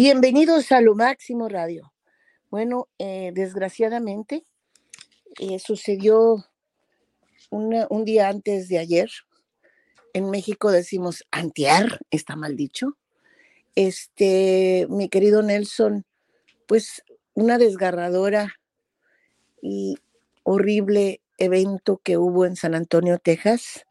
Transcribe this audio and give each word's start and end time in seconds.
Bienvenidos 0.00 0.70
a 0.70 0.80
Lo 0.80 0.94
Máximo 0.94 1.48
Radio. 1.48 1.92
Bueno, 2.50 2.86
eh, 3.00 3.32
desgraciadamente 3.34 4.44
eh, 5.40 5.58
sucedió 5.58 6.44
un 7.50 8.04
día 8.04 8.28
antes 8.28 8.68
de 8.68 8.78
ayer. 8.78 9.10
En 10.12 10.30
México 10.30 10.70
decimos 10.70 11.24
antiar, 11.32 11.98
está 12.12 12.36
mal 12.36 12.54
dicho. 12.54 12.96
Este, 13.74 14.86
mi 14.88 15.08
querido 15.08 15.42
Nelson, 15.42 16.04
pues 16.68 17.02
una 17.34 17.58
desgarradora 17.58 18.54
y 19.60 19.96
horrible 20.44 21.20
evento 21.38 22.00
que 22.04 22.18
hubo 22.18 22.46
en 22.46 22.54
San 22.54 22.76
Antonio, 22.76 23.18
Texas. 23.18 23.84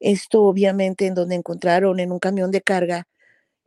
Esto 0.00 0.42
obviamente 0.42 1.06
en 1.06 1.14
donde 1.14 1.36
encontraron 1.36 1.98
en 1.98 2.12
un 2.12 2.18
camión 2.18 2.50
de 2.50 2.60
carga 2.60 3.06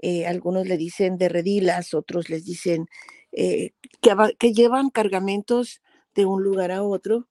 eh, 0.05 0.27
algunos 0.27 0.67
le 0.67 0.75
dicen 0.75 1.17
de 1.17 1.30
redilas, 1.30 1.93
otros 1.93 2.30
les 2.30 2.43
dicen 2.43 2.88
eh, 3.31 3.71
que, 4.02 4.52
llevan 4.53 4.89
cargamentos 4.89 5.81
de 6.13 6.26
un 6.26 6.43
lugar 6.43 6.73
a 6.73 6.84
otro. 6.84 7.29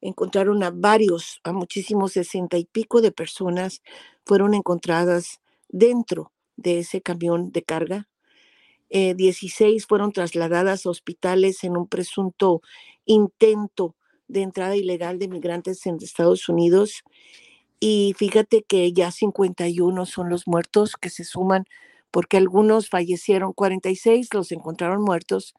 Encontraron 0.00 0.62
a 0.62 0.70
varios, 0.70 1.42
a 1.44 1.52
muchísimos, 1.52 2.12
sesenta 2.12 2.56
y 2.56 2.64
pico 2.64 3.02
de 3.02 3.12
personas 3.12 3.82
fueron 4.24 4.54
encontradas 4.54 5.42
dentro 5.68 6.32
de 6.56 6.78
ese 6.78 7.02
camión 7.02 7.52
de 7.52 7.64
carga. 7.64 8.08
Eh, 8.88 9.14
16 9.14 9.84
fueron 9.84 10.12
trasladadas 10.12 10.86
a 10.86 10.90
hospitales 10.90 11.64
en 11.64 11.76
un 11.76 11.86
presunto 11.86 12.62
intento 13.04 13.94
de 14.26 14.40
entrada 14.40 14.74
ilegal 14.74 15.18
de 15.18 15.28
migrantes 15.28 15.84
en 15.84 15.98
Estados 16.00 16.48
Unidos. 16.48 17.02
Y 17.78 18.14
fíjate 18.16 18.62
que 18.62 18.90
ya 18.94 19.10
51 19.10 20.06
son 20.06 20.30
los 20.30 20.46
muertos 20.46 20.96
que 20.96 21.10
se 21.10 21.24
suman 21.24 21.66
porque 22.10 22.36
algunos 22.36 22.88
fallecieron, 22.88 23.52
46 23.52 24.28
los 24.34 24.52
encontraron 24.52 25.02
muertos 25.02 25.54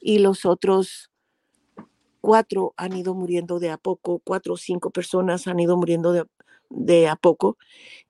y 0.00 0.18
los 0.18 0.44
otros 0.44 1.10
cuatro 2.20 2.74
han 2.76 2.96
ido 2.96 3.14
muriendo 3.14 3.60
de 3.60 3.70
a 3.70 3.78
poco, 3.78 4.20
cuatro 4.24 4.54
o 4.54 4.56
cinco 4.56 4.90
personas 4.90 5.46
han 5.46 5.60
ido 5.60 5.76
muriendo 5.76 6.12
de, 6.12 6.24
de 6.70 7.08
a 7.08 7.16
poco. 7.16 7.56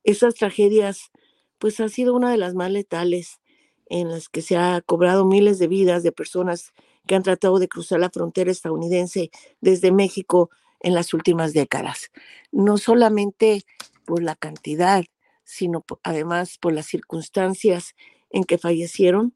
Esas 0.04 0.34
tragedias, 0.34 1.10
pues 1.58 1.80
ha 1.80 1.88
sido 1.88 2.14
una 2.14 2.30
de 2.30 2.38
las 2.38 2.54
más 2.54 2.70
letales 2.70 3.40
en 3.88 4.10
las 4.10 4.28
que 4.28 4.42
se 4.42 4.56
ha 4.56 4.80
cobrado 4.80 5.24
miles 5.26 5.58
de 5.58 5.68
vidas 5.68 6.02
de 6.02 6.12
personas 6.12 6.72
que 7.06 7.14
han 7.14 7.22
tratado 7.22 7.58
de 7.58 7.68
cruzar 7.68 8.00
la 8.00 8.10
frontera 8.10 8.50
estadounidense 8.50 9.30
desde 9.60 9.92
México 9.92 10.50
en 10.80 10.94
las 10.94 11.14
últimas 11.14 11.52
décadas. 11.52 12.10
No 12.52 12.78
solamente 12.78 13.64
por 14.04 14.22
la 14.22 14.34
cantidad 14.34 15.04
sino 15.46 15.84
además 16.02 16.58
por 16.58 16.74
las 16.74 16.86
circunstancias 16.86 17.94
en 18.30 18.44
que 18.44 18.58
fallecieron. 18.58 19.34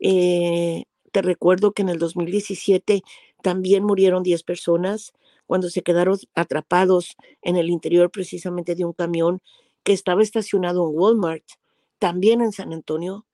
Eh, 0.00 0.84
te 1.12 1.22
recuerdo 1.22 1.72
que 1.72 1.82
en 1.82 1.90
el 1.90 1.98
2017 1.98 3.02
también 3.42 3.84
murieron 3.84 4.22
10 4.22 4.42
personas 4.44 5.12
cuando 5.46 5.68
se 5.68 5.82
quedaron 5.82 6.18
atrapados 6.34 7.16
en 7.42 7.56
el 7.56 7.68
interior 7.68 8.10
precisamente 8.10 8.74
de 8.74 8.86
un 8.86 8.94
camión 8.94 9.42
que 9.84 9.92
estaba 9.92 10.22
estacionado 10.22 10.88
en 10.88 10.96
Walmart, 10.98 11.44
también 11.98 12.40
en 12.40 12.52
San 12.52 12.72
Antonio. 12.72 13.26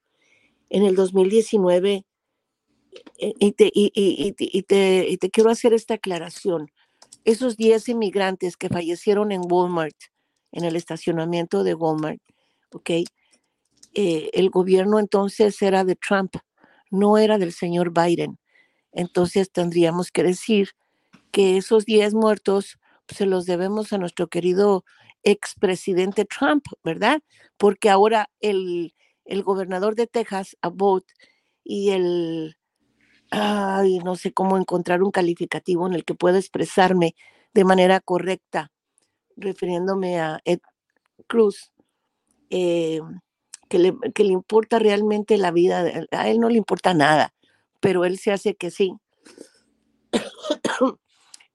En 0.70 0.82
el 0.82 0.96
2019, 0.96 2.04
eh, 3.18 3.34
y 3.38 3.52
te, 3.52 3.70
y 3.72 5.16
te 5.16 5.30
quiero 5.30 5.50
hacer 5.50 5.72
esta 5.72 5.94
aclaración, 5.94 6.70
esos 7.24 7.56
10 7.56 7.88
inmigrantes 7.90 8.56
que 8.56 8.68
fallecieron 8.68 9.30
en 9.30 9.42
Walmart 9.48 9.96
en 10.52 10.64
el 10.64 10.76
estacionamiento 10.76 11.64
de 11.64 11.74
Walmart, 11.74 12.20
¿ok? 12.72 12.90
Eh, 13.94 14.30
el 14.32 14.50
gobierno 14.50 14.98
entonces 14.98 15.60
era 15.62 15.84
de 15.84 15.96
Trump, 15.96 16.36
no 16.90 17.18
era 17.18 17.38
del 17.38 17.52
señor 17.52 17.92
Biden. 17.92 18.38
Entonces 18.92 19.50
tendríamos 19.50 20.10
que 20.10 20.22
decir 20.22 20.70
que 21.32 21.56
esos 21.56 21.84
10 21.84 22.14
muertos 22.14 22.78
pues, 23.06 23.18
se 23.18 23.26
los 23.26 23.46
debemos 23.46 23.92
a 23.92 23.98
nuestro 23.98 24.28
querido 24.28 24.84
expresidente 25.22 26.24
Trump, 26.24 26.64
¿verdad? 26.84 27.20
Porque 27.56 27.90
ahora 27.90 28.30
el, 28.40 28.94
el 29.24 29.42
gobernador 29.42 29.94
de 29.94 30.06
Texas, 30.06 30.56
Abbott, 30.62 31.04
y 31.64 31.90
el, 31.90 32.56
ay, 33.30 33.98
no 33.98 34.16
sé 34.16 34.32
cómo 34.32 34.56
encontrar 34.56 35.02
un 35.02 35.10
calificativo 35.10 35.86
en 35.86 35.94
el 35.94 36.04
que 36.04 36.14
pueda 36.14 36.38
expresarme 36.38 37.14
de 37.52 37.64
manera 37.64 38.00
correcta 38.00 38.70
refiriéndome 39.38 40.20
a 40.20 40.40
Ed 40.44 40.60
Cruz, 41.26 41.72
eh, 42.50 43.00
que, 43.68 43.78
le, 43.78 43.94
que, 44.14 44.24
le, 44.24 44.32
importa 44.32 44.78
realmente 44.78 45.38
la 45.38 45.50
vida, 45.50 46.06
a 46.10 46.28
él 46.28 46.40
no 46.40 46.48
le 46.48 46.58
importa 46.58 46.94
nada, 46.94 47.34
pero 47.80 48.04
él 48.04 48.18
se 48.18 48.32
hace 48.32 48.54
que 48.54 48.70
sí. 48.70 48.94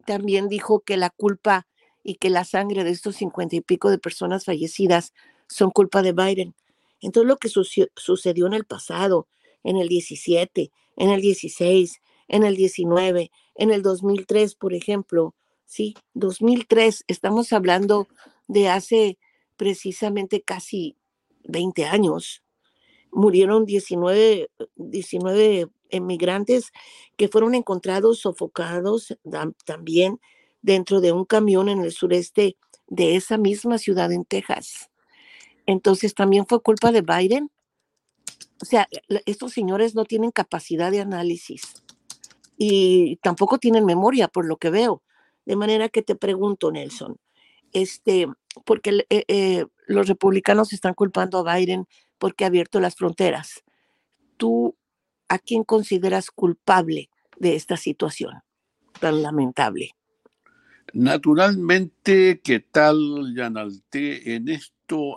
También 0.06 0.50
dijo 0.50 0.82
que 0.82 0.98
la 0.98 1.10
culpa 1.10 1.68
y 2.04 2.16
que 2.16 2.30
la 2.30 2.44
sangre 2.44 2.84
de 2.84 2.92
estos 2.92 3.16
cincuenta 3.16 3.56
y 3.56 3.62
pico 3.62 3.90
de 3.90 3.98
personas 3.98 4.46
fallecidas 4.46 5.14
son 5.48 5.72
culpa 5.72 6.02
de 6.02 6.14
Biden. 6.14 6.56
Entonces 7.02 7.28
lo 7.28 7.38
que 7.38 7.50
sucedió 7.50 8.48
en 8.48 8.54
el 8.54 8.66
pasado, 8.66 9.28
en 9.64 9.78
el 9.78 9.88
17, 9.88 10.72
en 10.98 11.10
el 11.10 11.22
16, 11.22 12.02
en 12.28 12.44
el 12.44 12.56
19, 12.56 13.32
en 13.56 13.72
el 13.72 13.82
2003, 13.82 14.56
por 14.56 14.74
ejemplo, 14.74 15.36
sí, 15.66 15.96
2003, 16.14 17.06
estamos 17.08 17.54
hablando 17.54 18.08
de 18.48 18.70
hace 18.70 19.18
precisamente 19.58 20.42
casi 20.42 20.98
20 21.46 21.86
años. 21.86 22.44
Murieron 23.12 23.66
19, 23.66 24.50
19 24.76 25.68
emigrantes 25.90 26.72
que 27.16 27.28
fueron 27.28 27.54
encontrados 27.56 28.20
sofocados 28.20 29.16
también 29.66 30.20
dentro 30.62 31.02
de 31.02 31.12
un 31.12 31.26
camión 31.26 31.70
en 31.70 31.84
el 31.84 31.92
sureste 31.92 32.58
de 32.88 33.16
esa 33.16 33.38
misma 33.38 33.78
ciudad 33.78 34.12
en 34.12 34.26
Texas. 34.26 34.90
Entonces, 35.66 36.14
¿también 36.14 36.46
fue 36.48 36.62
culpa 36.62 36.92
de 36.92 37.02
Biden? 37.02 37.52
O 38.62 38.66
sea, 38.66 38.88
estos 39.26 39.54
señores 39.54 39.94
no 39.96 40.06
tienen 40.06 40.32
capacidad 40.32 40.92
de 40.92 41.02
análisis 41.02 41.84
y 42.58 43.18
tampoco 43.18 43.58
tienen 43.58 43.86
memoria, 43.86 44.28
por 44.28 44.46
lo 44.46 44.58
que 44.58 44.70
veo. 44.70 45.04
De 45.46 45.56
manera 45.56 45.90
que 45.90 46.02
te 46.02 46.16
pregunto, 46.16 46.72
Nelson, 46.72 47.18
este, 47.74 48.28
porque 48.66 49.06
eh, 49.10 49.26
eh, 49.28 49.66
los 49.88 50.08
republicanos 50.08 50.74
están 50.74 50.94
culpando 50.94 51.40
a 51.40 51.56
Biden 51.56 51.86
porque 52.18 52.44
ha 52.44 52.48
abierto 52.48 52.80
las 52.80 52.96
fronteras. 52.96 53.64
¿Tú 54.38 54.76
a 55.28 55.40
quién 55.40 55.64
consideras 55.64 56.32
culpable 56.32 57.10
de 57.38 57.56
esta 57.56 57.78
situación 57.78 58.42
tan 59.00 59.22
lamentable? 59.22 59.92
Naturalmente, 60.94 62.40
¿qué 62.44 62.60
tal, 62.60 63.34
Yanalte? 63.36 64.36
En 64.36 64.48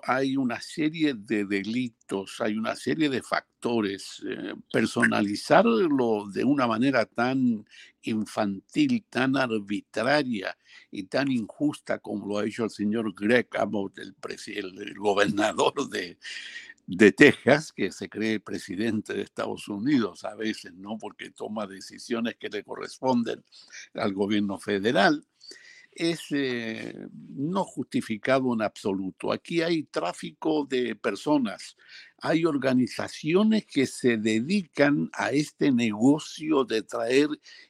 hay 0.05 0.37
una 0.37 0.61
serie 0.61 1.15
de 1.15 1.45
delitos, 1.45 2.41
hay 2.41 2.57
una 2.57 2.77
serie 2.77 3.09
de 3.09 3.23
factores. 3.23 4.23
Eh, 4.29 4.55
personalizarlo 4.73 6.27
de 6.33 6.45
una 6.45 6.67
manera 6.67 7.05
tan 7.05 7.67
infantil, 8.03 9.05
tan 9.11 9.37
arbitraria 9.37 10.57
y 10.91 11.05
tan 11.05 11.31
injusta 11.31 11.99
como 11.99 12.27
lo 12.27 12.39
ha 12.39 12.45
hecho 12.45 12.65
el 12.65 12.71
señor 12.71 13.13
Greg 13.15 13.49
el 14.47 14.95
gobernador 14.95 15.89
de, 15.89 16.19
de 16.87 17.13
Texas, 17.13 17.73
que 17.73 17.91
se 17.91 18.09
cree 18.09 18.39
presidente 18.39 19.13
de 19.15 19.23
Estados 19.23 19.67
Unidos 19.69 20.25
a 20.25 20.35
veces, 20.37 20.73
¿no? 20.75 20.97
Porque 20.99 21.31
toma 21.31 21.67
decisiones 21.67 22.37
que 22.37 22.49
le 22.49 22.63
corresponden 22.63 23.45
al 23.95 24.13
gobierno 24.13 24.59
federal 24.59 25.25
es 25.97 26.27
eh, 26.31 27.09
no 27.35 27.65
justificado 27.65 28.53
en 28.53 28.61
absoluto. 28.61 29.33
Aquí 29.33 29.63
hay 29.63 29.85
tráfico 29.85 30.67
de 30.69 30.95
personas, 30.95 31.77
hay 32.21 32.45
organizaciones 32.45 33.67
que 33.67 33.87
se 33.87 34.19
dedican 34.19 35.09
a 35.15 35.31
este 35.31 35.73
negocio 35.73 36.65
de 36.65 36.83
traer 36.83 37.29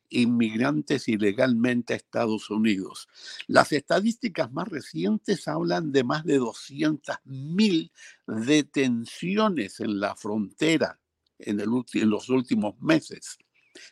inmigrantes 0.09 1.07
ilegalmente 1.09 1.95
a 1.95 1.97
Estados 1.97 2.51
Unidos. 2.51 3.09
Las 3.47 3.71
estadísticas 3.73 4.51
más 4.53 4.69
recientes 4.69 5.47
hablan 5.47 5.93
de 5.93 6.03
más 6.03 6.25
de 6.25 6.41
200.000 6.41 7.93
detenciones 8.27 9.79
en 9.81 10.01
la 10.01 10.17
frontera 10.17 10.99
en, 11.39 11.61
en 11.61 12.11
los 12.11 12.29
últimos 12.29 12.79
meses. 12.81 13.39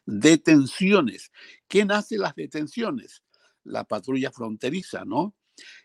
Detenciones. 0.06 1.30
¿Quién 1.68 1.92
hace 1.92 2.18
las 2.18 2.34
detenciones? 2.34 3.22
La 3.64 3.84
patrulla 3.84 4.30
fronteriza, 4.30 5.04
¿no? 5.04 5.34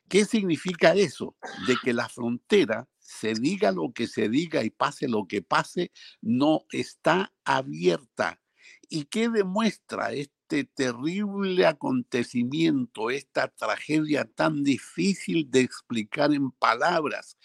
¿Qué 0.08 0.26
significa 0.26 0.94
eso? 0.94 1.36
De 1.68 1.76
que 1.84 1.94
la 1.94 2.10
frontera, 2.10 2.88
se 3.00 3.34
diga 3.34 3.72
lo 3.72 3.92
que 3.94 4.08
se 4.08 4.30
diga 4.30 4.64
y 4.64 4.70
pase 4.70 5.08
lo 5.08 5.28
que 5.28 5.42
pase, 5.42 5.92
no 6.22 6.66
está 6.72 7.34
abierta. 7.44 8.42
¿Y 8.88 9.06
qué 9.06 9.30
demuestra 9.30 10.14
este 10.14 10.64
terrible 10.64 11.66
acontecimiento, 11.66 13.10
esta 13.10 13.48
tragedia 13.48 14.26
tan 14.26 14.64
difícil 14.64 15.50
de 15.50 15.62
explicar 15.62 16.34
en 16.34 16.52
palabras? 16.52 17.38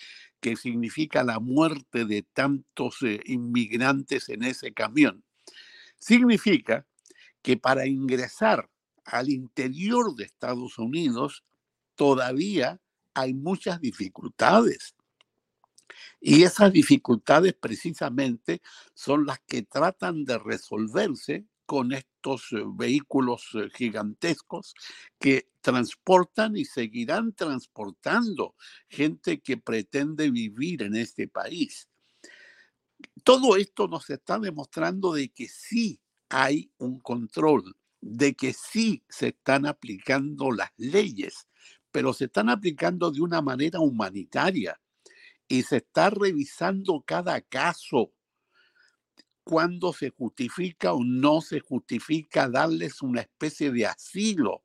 que 0.44 0.56
significa 0.56 1.24
la 1.24 1.40
muerte 1.40 2.04
de 2.04 2.20
tantos 2.20 3.00
eh, 3.00 3.18
inmigrantes 3.24 4.28
en 4.28 4.42
ese 4.42 4.74
camión. 4.74 5.24
Significa 5.96 6.86
que 7.40 7.56
para 7.56 7.86
ingresar 7.86 8.68
al 9.04 9.30
interior 9.30 10.14
de 10.14 10.24
Estados 10.24 10.78
Unidos 10.78 11.44
todavía 11.94 12.80
hay 13.14 13.34
muchas 13.34 13.80
dificultades. 13.80 14.94
Y 16.20 16.42
esas 16.42 16.72
dificultades 16.72 17.54
precisamente 17.54 18.62
son 18.94 19.26
las 19.26 19.38
que 19.40 19.62
tratan 19.62 20.24
de 20.24 20.38
resolverse 20.38 21.46
con 21.66 21.92
estos 21.92 22.52
eh, 22.52 22.62
vehículos 22.66 23.50
eh, 23.54 23.68
gigantescos 23.74 24.74
que 25.18 25.48
transportan 25.60 26.56
y 26.56 26.64
seguirán 26.64 27.32
transportando 27.32 28.54
gente 28.88 29.40
que 29.40 29.56
pretende 29.56 30.30
vivir 30.30 30.82
en 30.82 30.96
este 30.96 31.26
país. 31.28 31.88
Todo 33.22 33.56
esto 33.56 33.88
nos 33.88 34.08
está 34.10 34.38
demostrando 34.38 35.12
de 35.12 35.30
que 35.30 35.48
sí 35.48 36.00
hay 36.28 36.70
un 36.78 37.00
control, 37.00 37.76
de 38.06 38.34
que 38.34 38.52
sí 38.52 39.02
se 39.08 39.28
están 39.28 39.64
aplicando 39.64 40.52
las 40.52 40.70
leyes, 40.76 41.48
pero 41.90 42.12
se 42.12 42.26
están 42.26 42.50
aplicando 42.50 43.10
de 43.10 43.22
una 43.22 43.40
manera 43.40 43.80
humanitaria 43.80 44.78
y 45.48 45.62
se 45.62 45.78
está 45.78 46.10
revisando 46.10 47.02
cada 47.06 47.40
caso 47.40 48.12
cuando 49.42 49.94
se 49.94 50.10
justifica 50.10 50.92
o 50.92 51.02
no 51.02 51.40
se 51.40 51.60
justifica 51.60 52.46
darles 52.46 53.00
una 53.00 53.22
especie 53.22 53.70
de 53.70 53.86
asilo. 53.86 54.64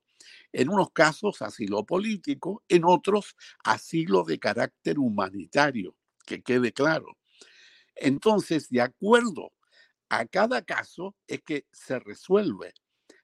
En 0.51 0.67
unos 0.67 0.91
casos 0.91 1.41
asilo 1.41 1.85
político, 1.85 2.63
en 2.67 2.83
otros 2.83 3.37
asilo 3.63 4.23
de 4.25 4.37
carácter 4.37 4.99
humanitario, 4.99 5.95
que 6.25 6.41
quede 6.41 6.73
claro. 6.73 7.17
Entonces, 7.95 8.67
de 8.69 8.81
acuerdo 8.81 9.53
a 10.09 10.25
cada 10.25 10.61
caso 10.61 11.15
es 11.25 11.41
que 11.41 11.67
se 11.71 11.99
resuelve. 11.99 12.73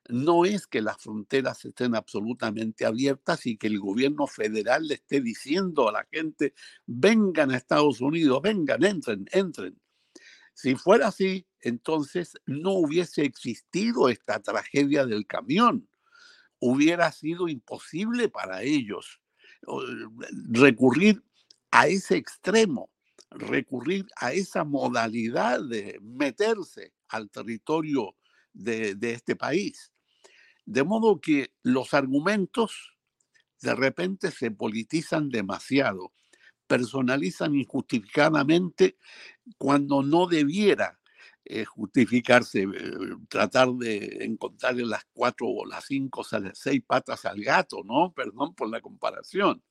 No 0.09 0.45
es 0.45 0.67
que 0.67 0.81
las 0.81 0.97
fronteras 0.97 1.65
estén 1.65 1.95
absolutamente 1.95 2.85
abiertas 2.85 3.45
y 3.45 3.57
que 3.57 3.67
el 3.67 3.79
gobierno 3.79 4.27
federal 4.27 4.87
le 4.87 4.95
esté 4.95 5.21
diciendo 5.21 5.89
a 5.89 5.91
la 5.91 6.07
gente, 6.11 6.53
vengan 6.85 7.51
a 7.51 7.57
Estados 7.57 8.01
Unidos, 8.01 8.41
vengan, 8.41 8.83
entren, 8.83 9.25
entren. 9.31 9.79
Si 10.53 10.75
fuera 10.75 11.07
así, 11.07 11.47
entonces 11.59 12.33
no 12.45 12.73
hubiese 12.73 13.23
existido 13.23 14.09
esta 14.09 14.39
tragedia 14.39 15.05
del 15.05 15.25
camión. 15.25 15.89
Hubiera 16.59 17.11
sido 17.11 17.47
imposible 17.47 18.29
para 18.29 18.61
ellos 18.61 19.19
recurrir 20.51 21.23
a 21.71 21.87
ese 21.87 22.15
extremo 22.15 22.89
recurrir 23.37 24.07
a 24.17 24.33
esa 24.33 24.63
modalidad 24.63 25.61
de 25.61 25.99
meterse 26.01 26.93
al 27.09 27.29
territorio 27.29 28.15
de, 28.53 28.97
este 29.01 29.35
país. 29.35 29.91
De 30.65 30.83
modo 30.83 31.21
que 31.21 31.51
los 31.63 31.93
argumentos 31.93 32.93
de 33.61 33.75
repente 33.75 34.31
se 34.31 34.51
politizan 34.51 35.29
demasiado, 35.29 36.13
personalizan 36.67 37.55
injustificadamente 37.55 38.97
cuando 39.57 40.03
no 40.03 40.27
debiera 40.27 40.99
eh, 41.45 41.65
justificarse, 41.65 42.63
eh, 42.63 42.91
tratar 43.29 43.71
de 43.73 44.25
encontrarle 44.25 44.85
las 44.85 45.05
cuatro 45.13 45.47
o 45.47 45.65
las 45.65 45.85
cinco 45.85 46.23
seis 46.53 46.81
patas 46.85 47.25
al 47.25 47.39
gato, 47.41 47.83
¿no? 47.83 48.13
Perdón 48.15 48.55
por 48.55 48.69
la 48.69 48.81
comparación. 48.81 49.63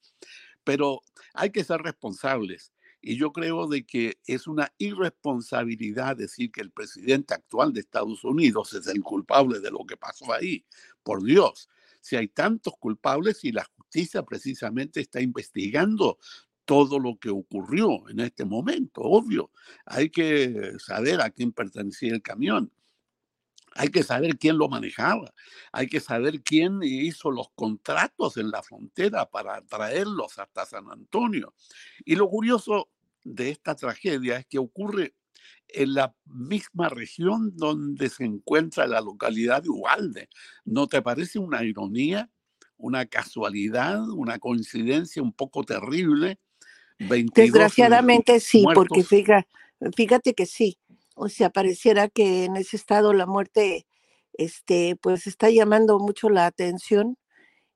Pero 0.65 1.03
hay 1.35 1.51
que 1.51 1.65
ser 1.65 1.83
responsables 1.83 2.74
y 3.07 3.17
yo 3.19 3.35
creo 3.35 3.67
de 3.67 3.85
que 3.85 4.19
es 4.27 4.47
una 4.47 4.73
irresponsabilidad 4.79 6.17
decir 6.17 6.51
que 6.51 6.63
el 6.63 6.71
presidente 6.71 7.35
actual 7.35 7.75
de 7.75 7.81
Estados 7.81 8.25
Unidos 8.25 8.73
es 8.73 8.87
el 8.87 9.03
culpable 9.03 9.61
de 9.61 9.71
lo 9.71 9.85
que 9.85 9.99
pasó 9.99 10.33
ahí. 10.33 10.65
Por 11.03 11.23
Dios, 11.23 11.69
si 12.01 12.17
hay 12.17 12.29
tantos 12.29 12.73
culpables 12.79 13.45
y 13.45 13.53
la 13.53 13.69
justicia 13.77 14.23
precisamente 14.23 15.03
está 15.03 15.21
investigando 15.21 16.19
todo 16.65 16.99
lo 16.99 17.19
que 17.19 17.29
ocurrió 17.29 18.09
en 18.09 18.21
este 18.21 18.47
momento, 18.47 19.03
obvio. 19.03 19.51
Hay 19.85 20.09
que 20.09 20.73
saber 20.79 21.21
a 21.21 21.29
quién 21.29 21.53
pertenecía 21.53 22.15
el 22.15 22.23
camión. 22.23 22.73
Hay 23.75 23.89
que 23.89 24.03
saber 24.03 24.39
quién 24.39 24.57
lo 24.57 24.69
manejaba. 24.69 25.35
Hay 25.73 25.89
que 25.89 26.01
saber 26.01 26.43
quién 26.43 26.81
hizo 26.83 27.31
los 27.31 27.51
contratos 27.55 28.39
en 28.39 28.51
la 28.51 28.63
frontera 28.63 29.29
para 29.29 29.61
traerlos 29.61 30.39
hasta 30.39 30.65
San 30.65 30.91
Antonio. 30.91 31.53
Y 32.05 32.15
lo 32.15 32.31
curioso 32.31 32.89
de 33.25 33.51
esta 33.51 33.75
tragedia 33.75 34.39
es 34.39 34.47
que 34.47 34.59
ocurre 34.59 35.15
en 35.69 35.95
la 35.95 36.15
misma 36.27 36.89
región 36.89 37.57
donde 37.57 38.09
se 38.09 38.25
encuentra 38.25 38.87
la 38.87 39.01
localidad 39.01 39.63
de 39.63 39.71
Ubalde. 39.71 40.29
¿No 40.65 40.87
te 40.87 41.03
parece 41.03 41.39
una 41.39 41.65
ironía, 41.65 42.31
una 42.77 43.07
casualidad, 43.07 44.09
una 44.11 44.39
coincidencia 44.39 45.23
un 45.23 45.33
poco 45.33 45.65
terrible? 45.65 46.39
Desgraciadamente 46.99 48.39
sí, 48.41 48.65
porque 48.75 49.03
fíjate, 49.03 49.49
fíjate 49.97 50.35
que 50.35 50.47
sí. 50.47 50.79
O 51.17 51.29
sea, 51.29 51.51
pareciera 51.51 52.09
que 52.09 52.45
en 52.45 52.57
ese 52.57 52.77
estado 52.77 53.13
la 53.13 53.27
muerte 53.27 53.87
este, 54.33 54.97
pues 54.97 55.27
está 55.27 55.51
llamando 55.51 55.99
mucho 55.99 56.29
la 56.29 56.47
atención 56.47 57.17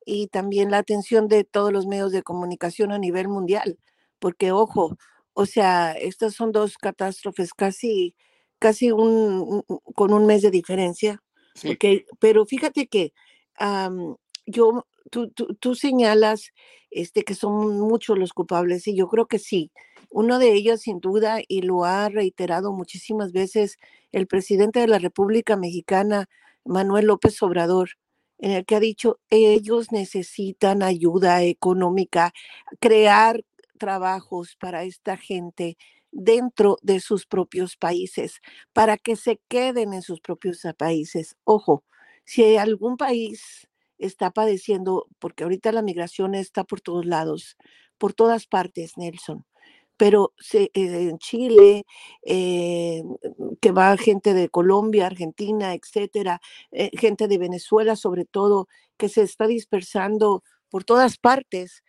y 0.04 0.28
también 0.28 0.70
la 0.70 0.78
atención 0.78 1.28
de 1.28 1.44
todos 1.44 1.72
los 1.72 1.86
medios 1.86 2.12
de 2.12 2.22
comunicación 2.22 2.92
a 2.92 2.98
nivel 2.98 3.28
mundial, 3.28 3.78
porque 4.18 4.52
ojo, 4.52 4.96
o 5.38 5.46
sea, 5.46 5.92
estas 5.92 6.34
son 6.34 6.50
dos 6.50 6.76
catástrofes 6.76 7.54
casi, 7.54 8.16
casi 8.58 8.90
un, 8.90 9.62
con 9.94 10.12
un 10.12 10.26
mes 10.26 10.42
de 10.42 10.50
diferencia. 10.50 11.22
pero 12.18 12.44
fíjate 12.44 12.88
que 12.88 13.12
yo, 14.46 14.84
tú, 15.12 15.30
tú, 15.30 15.74
señalas 15.76 16.50
este, 16.90 17.22
que 17.22 17.36
son 17.36 17.78
muchos 17.78 18.18
los 18.18 18.32
culpables 18.32 18.88
y 18.88 18.96
yo 18.96 19.06
creo 19.06 19.26
que 19.26 19.38
sí. 19.38 19.70
Uno 20.10 20.40
de 20.40 20.54
ellos, 20.54 20.80
sin 20.80 20.98
duda, 20.98 21.38
y 21.46 21.62
lo 21.62 21.84
ha 21.84 22.08
reiterado 22.08 22.72
muchísimas 22.72 23.30
veces 23.30 23.76
el 24.10 24.26
presidente 24.26 24.80
de 24.80 24.88
la 24.88 24.98
República 24.98 25.56
Mexicana, 25.56 26.28
Manuel 26.64 27.06
López 27.06 27.40
Obrador, 27.44 27.90
en 28.40 28.50
el 28.50 28.64
que 28.64 28.74
ha 28.74 28.80
dicho, 28.80 29.20
ellos 29.30 29.92
necesitan 29.92 30.82
ayuda 30.82 31.44
económica, 31.44 32.32
crear 32.80 33.44
trabajos 33.78 34.56
para 34.60 34.84
esta 34.84 35.16
gente 35.16 35.76
dentro 36.10 36.78
de 36.82 37.00
sus 37.00 37.26
propios 37.26 37.76
países, 37.76 38.40
para 38.72 38.96
que 38.96 39.16
se 39.16 39.40
queden 39.48 39.94
en 39.94 40.02
sus 40.02 40.20
propios 40.20 40.62
países. 40.76 41.36
Ojo, 41.44 41.84
si 42.24 42.56
algún 42.56 42.96
país 42.96 43.68
está 43.98 44.30
padeciendo, 44.30 45.06
porque 45.18 45.44
ahorita 45.44 45.72
la 45.72 45.82
migración 45.82 46.34
está 46.34 46.64
por 46.64 46.80
todos 46.80 47.06
lados, 47.06 47.56
por 47.98 48.14
todas 48.14 48.46
partes, 48.46 48.96
Nelson, 48.96 49.44
pero 49.98 50.32
eh, 50.52 50.70
en 50.74 51.18
Chile, 51.18 51.84
eh, 52.24 53.02
que 53.60 53.72
va 53.72 53.96
gente 53.96 54.32
de 54.32 54.48
Colombia, 54.48 55.06
Argentina, 55.06 55.74
etcétera, 55.74 56.40
eh, 56.70 56.90
gente 56.96 57.28
de 57.28 57.38
Venezuela 57.38 57.96
sobre 57.96 58.24
todo, 58.24 58.68
que 58.96 59.08
se 59.08 59.22
está 59.22 59.46
dispersando 59.46 60.44
por 60.70 60.84
todas 60.84 61.18
partes, 61.18 61.82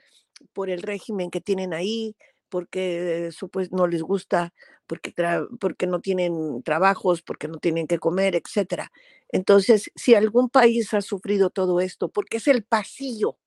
por 0.53 0.69
el 0.69 0.81
régimen 0.81 1.31
que 1.31 1.41
tienen 1.41 1.73
ahí, 1.73 2.15
porque 2.49 3.29
pues, 3.51 3.71
no 3.71 3.87
les 3.87 4.01
gusta, 4.01 4.53
porque, 4.87 5.13
porque 5.59 5.87
no 5.87 6.01
tienen 6.01 6.63
trabajos, 6.63 7.21
porque 7.21 7.47
no 7.47 7.59
tienen 7.59 7.87
que 7.87 7.99
comer, 7.99 8.35
etc. 8.35 8.83
Entonces, 9.29 9.91
si 9.95 10.15
algún 10.15 10.49
país 10.49 10.93
ha 10.93 11.01
sufrido 11.01 11.49
todo 11.49 11.79
esto, 11.79 12.09
porque 12.09 12.37
es 12.37 12.47
el 12.47 12.63
pasillo, 12.63 13.37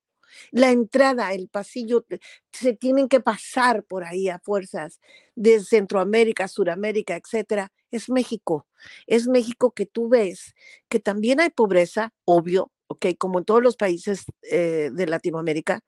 la 0.51 0.71
entrada, 0.71 1.33
el 1.33 1.49
pasillo, 1.49 2.07
se 2.53 2.73
tienen 2.75 3.09
que 3.09 3.21
pasar 3.21 3.85
por 3.85 4.05
ahí 4.05 4.29
a 4.29 4.39
fuerzas 4.39 5.01
de 5.35 5.61
Centroamérica, 5.61 6.49
Suramérica, 6.49 7.17
etcétera, 7.17 7.73
es 7.91 8.09
México. 8.09 8.67
Es 9.07 9.29
México 9.29 9.73
que 9.73 9.87
tú 9.87 10.09
ves 10.09 10.55
que 10.89 11.01
también 11.01 11.41
hay 11.41 11.51
pobreza, 11.51 12.13
obvio, 12.25 12.71
ok, 12.87 13.07
como 13.19 13.39
en 13.39 13.45
todos 13.45 13.63
los 13.63 13.77
países 13.77 14.25
eh, 14.51 14.91
de 14.93 15.07
Latinoamérica, 15.07 15.81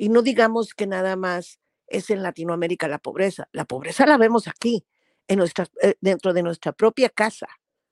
y 0.00 0.08
no 0.08 0.22
digamos 0.22 0.72
que 0.72 0.86
nada 0.86 1.14
más 1.14 1.60
es 1.86 2.08
en 2.08 2.22
Latinoamérica 2.22 2.88
la 2.88 2.98
pobreza. 2.98 3.50
La 3.52 3.66
pobreza 3.66 4.06
la 4.06 4.16
vemos 4.16 4.48
aquí, 4.48 4.86
en 5.28 5.40
nuestra, 5.40 5.66
eh, 5.82 5.96
dentro 6.00 6.32
de 6.32 6.42
nuestra 6.42 6.72
propia 6.72 7.10
casa, 7.10 7.48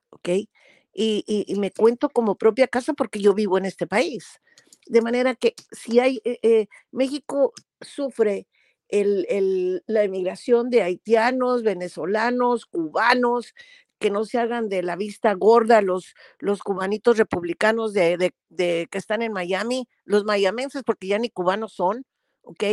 ¿ok? 0.09 0.31
Y, 0.95 1.55
me 1.59 1.71
cuento 1.71 2.09
como 2.09 2.38
propia 2.38 2.67
casa 2.67 2.95
porque 2.95 3.21
yo 3.21 3.35
vivo 3.35 3.59
en 3.59 3.67
este 3.67 3.87
país. 3.87 4.41
De 4.87 5.03
manera 5.03 5.35
que 5.35 5.55
si 5.71 6.00
hay, 6.00 6.23
eh, 6.25 6.38
eh, 6.43 6.69
México 6.93 7.53
sufre 7.83 8.49
el, 8.88 9.83
la 9.87 10.03
emigración 10.03 10.71
de 10.71 10.81
haitianos, 10.81 11.62
venezolanos, 11.62 12.65
cubanos, 12.65 13.53
que 13.99 14.11
no 14.11 14.25
se 14.25 14.38
hagan 14.38 14.69
de 14.69 14.83
la 14.83 14.97
vista 14.97 15.33
gorda 15.35 15.83
los, 15.83 16.14
los 16.38 16.62
cubanitos 16.62 17.19
republicanos 17.19 17.93
de, 17.93 18.33
que 18.57 18.88
están 18.93 19.23
en 19.23 19.33
Miami, 19.33 19.88
los 20.05 20.25
mayamenses, 20.25 20.83
porque 20.85 21.09
ya 21.09 21.19
ni 21.19 21.31
cubanos 21.31 21.73
son, 21.73 22.05
¿ok? 22.43 22.64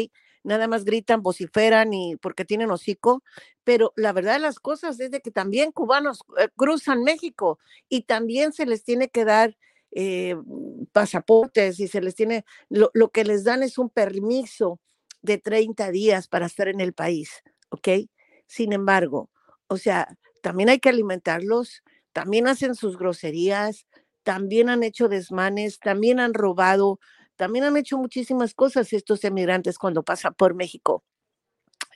nada 0.46 0.68
más 0.68 0.86
gritan, 0.86 1.24
vociferan 1.24 1.92
y 1.94 2.16
porque 2.18 2.46
tienen 2.46 2.70
hocico, 2.70 3.24
pero 3.64 3.92
la 3.96 4.14
verdad 4.14 4.34
de 4.34 4.40
las 4.40 4.60
cosas 4.60 5.00
es 5.00 5.12
de 5.12 5.20
que 5.20 5.32
también 5.32 5.72
cubanos 5.72 6.20
eh, 6.38 6.50
cruzan 6.56 7.04
México 7.04 7.60
y 7.90 8.04
también 8.04 8.54
se 8.54 8.66
les 8.68 8.84
tiene 8.84 9.10
que 9.10 9.26
dar 9.26 9.58
eh, 9.92 10.36
pasaportes 10.92 11.80
y 11.80 11.88
se 11.88 12.00
les 12.00 12.16
tiene, 12.16 12.46
lo, 12.70 12.92
lo, 12.94 13.10
que 13.10 13.26
les 13.26 13.44
dan 13.44 13.64
es 13.64 13.78
un 13.78 13.90
permiso 13.90 14.80
de 15.22 15.40
30 15.40 15.90
días 15.90 16.28
para 16.28 16.46
estar 16.46 16.68
en 16.68 16.80
el 16.80 16.94
país, 16.94 17.42
¿ok? 17.70 17.90
Sin 18.46 18.72
embargo, 18.72 19.32
o 19.68 19.78
sea, 19.78 20.16
también 20.46 20.70
hay 20.70 20.78
que 20.78 20.90
alimentarlos, 20.90 21.82
también 22.14 22.48
hacen 22.48 22.76
sus 22.76 23.00
groserías, 23.00 23.88
también 24.22 24.70
han 24.70 24.84
hecho 24.84 25.10
desmanes, 25.10 25.80
también 25.80 26.20
han 26.20 26.36
robado, 26.36 27.00
también 27.36 27.66
han 27.66 27.78
hecho 27.78 27.98
muchísimas 27.98 28.54
cosas 28.54 28.94
estos 28.94 29.24
emigrantes 29.24 29.80
cuando 29.80 30.04
pasan 30.04 30.36
por 30.36 30.54
México. 30.54 31.04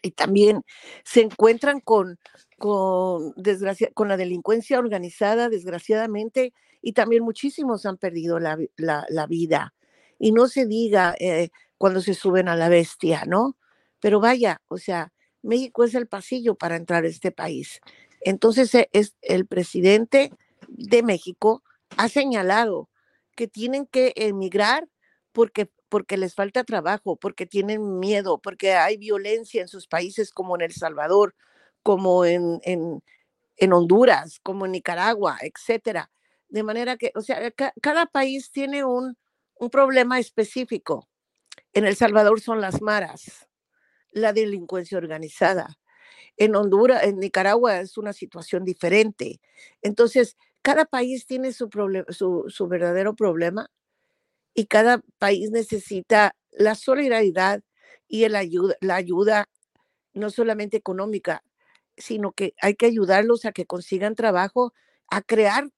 Y 0.02 0.14
también 0.14 0.64
se 1.04 1.22
encuentran 1.22 1.80
con, 1.80 2.18
con, 2.58 3.36
desgracia, 3.36 3.92
con 3.94 4.08
la 4.08 4.18
delincuencia 4.18 4.80
organizada, 4.80 5.48
desgraciadamente, 5.50 6.52
y 6.82 6.94
también 6.94 7.24
muchísimos 7.24 7.86
han 7.86 7.98
perdido 7.98 8.40
la, 8.40 8.58
la, 8.78 9.28
vida. 9.28 9.76
Y 10.18 10.32
no 10.32 10.48
se 10.48 10.66
diga 10.66 11.14
eh, 11.20 11.50
cuando 11.78 12.02
se 12.02 12.16
suben 12.16 12.48
a 12.48 12.56
la 12.56 12.68
bestia, 12.68 13.26
¿no? 13.28 13.60
Pero 14.00 14.20
vaya, 14.20 14.60
o 14.70 14.80
sea, 14.80 15.14
México 15.44 15.84
es 15.84 15.94
el 15.94 16.08
pasillo 16.08 16.56
para 16.56 16.78
entrar 16.78 17.04
a 17.04 17.08
este 17.08 17.32
país. 17.32 17.80
Entonces, 18.22 18.74
e, 18.76 18.90
es 18.94 19.16
el 19.22 19.46
presidente 19.48 20.32
de 20.68 21.04
México 21.04 21.64
ha 21.98 22.10
señalado 22.10 22.90
que 23.36 23.48
tienen 23.48 23.86
que 23.86 24.14
emigrar 24.16 24.88
porque, 25.32 25.72
porque 25.90 26.18
les 26.18 26.36
falta 26.36 26.64
trabajo, 26.64 27.16
porque 27.16 27.46
tienen 27.46 28.00
miedo, 28.00 28.40
porque 28.40 28.74
hay 28.74 28.98
violencia 28.98 29.62
en 29.62 29.68
sus 29.68 29.88
países 29.88 30.32
como 30.32 30.56
en 30.56 30.62
El 30.62 30.74
Salvador, 30.74 31.36
como 31.84 32.26
en, 32.26 32.60
en, 32.64 33.74
Honduras, 33.74 34.40
como 34.44 34.66
en 34.66 34.74
Nicaragua, 34.74 35.38
etcétera. 35.42 36.12
De 36.48 36.64
manera 36.64 36.98
que, 36.98 37.12
o 37.16 37.22
sea, 37.22 37.52
cada 37.82 38.06
país 38.06 38.52
tiene 38.52 38.84
un, 38.84 39.18
un 39.56 39.70
problema 39.70 40.20
específico. 40.20 41.08
En 41.74 41.86
El 41.86 41.96
Salvador 41.96 42.42
son 42.42 42.62
las 42.62 42.82
maras, 42.82 43.48
la 44.12 44.34
delincuencia 44.34 44.98
organizada. 44.98 45.78
En 46.40 46.56
Honduras, 46.58 47.04
en 47.06 47.20
Nicaragua 47.20 47.82
es 47.82 47.98
una 48.00 48.14
situación 48.14 48.66
diferente. 48.66 49.42
Entonces, 49.84 50.38
cada 50.64 50.86
país 50.86 51.28
tiene 51.28 51.54
su, 51.54 51.70
su, 52.10 52.46
su 52.50 52.68
verdadero 52.70 53.16
problema 53.16 53.70
y 54.54 54.66
cada 54.68 55.02
país 55.20 55.52
necesita 55.52 56.36
la 56.52 56.76
solidaridad 56.76 57.62
y 58.08 58.24
el 58.26 58.36
ayuda, 58.36 58.76
la 58.82 58.96
ayuda 58.96 59.50
no 60.14 60.30
solamente 60.30 60.78
económica, 60.78 61.44
sino 61.98 62.32
que 62.34 62.54
hay 62.62 62.76
que 62.76 62.88
ayudarlos 62.88 63.46
a 63.46 63.52
que 63.52 63.66
consigan 63.66 64.16
trabajo, 64.16 64.74
a 65.10 65.22
crear 65.22 65.70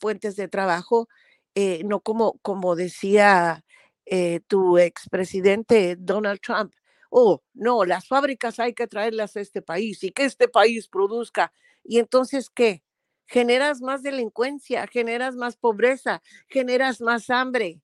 fuentes 0.00 0.36
de 0.36 0.48
trabajo, 0.48 1.08
eh, 1.54 1.82
no 1.84 2.00
como, 2.00 2.38
como 2.42 2.76
decía 2.76 3.64
eh, 4.06 4.40
tu 4.48 4.78
expresidente 4.78 5.96
Donald 5.98 6.40
Trump, 6.40 6.72
oh, 7.10 7.42
no, 7.54 7.84
las 7.84 8.06
fábricas 8.06 8.58
hay 8.60 8.74
que 8.74 8.86
traerlas 8.86 9.36
a 9.36 9.40
este 9.40 9.62
país 9.62 10.02
y 10.04 10.10
que 10.10 10.24
este 10.24 10.48
país 10.48 10.88
produzca. 10.88 11.52
Y 11.84 11.98
entonces, 11.98 12.50
¿qué? 12.50 12.82
Generas 13.26 13.80
más 13.82 14.02
delincuencia, 14.02 14.86
generas 14.86 15.36
más 15.36 15.56
pobreza, 15.56 16.22
generas 16.48 17.00
más 17.00 17.30
hambre 17.30 17.82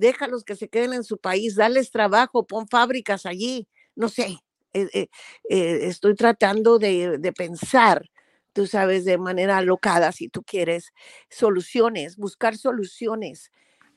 déjalos 0.00 0.44
que 0.44 0.56
se 0.56 0.68
queden 0.68 0.94
en 0.94 1.04
su 1.04 1.18
país, 1.18 1.56
dales 1.56 1.90
trabajo, 1.90 2.46
pon 2.46 2.66
fábricas 2.68 3.26
allí, 3.26 3.68
no 3.94 4.08
sé, 4.08 4.38
eh, 4.72 4.88
eh, 4.94 5.08
eh, 5.48 5.78
estoy 5.82 6.14
tratando 6.14 6.78
de, 6.78 7.18
de, 7.18 7.32
pensar, 7.32 8.08
tú 8.52 8.66
sabes, 8.66 9.04
de 9.04 9.18
manera 9.18 9.58
alocada, 9.58 10.12
si 10.12 10.28
tú 10.28 10.42
quieres, 10.42 10.92
soluciones, 11.28 12.16
buscar 12.16 12.56
soluciones. 12.56 13.50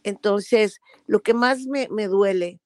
Entonces, 0.03 0.81
lo 1.07 1.21
que 1.21 1.33
más 1.33 1.65
me, 1.67 1.87
me 1.89 2.07
duele, 2.07 2.59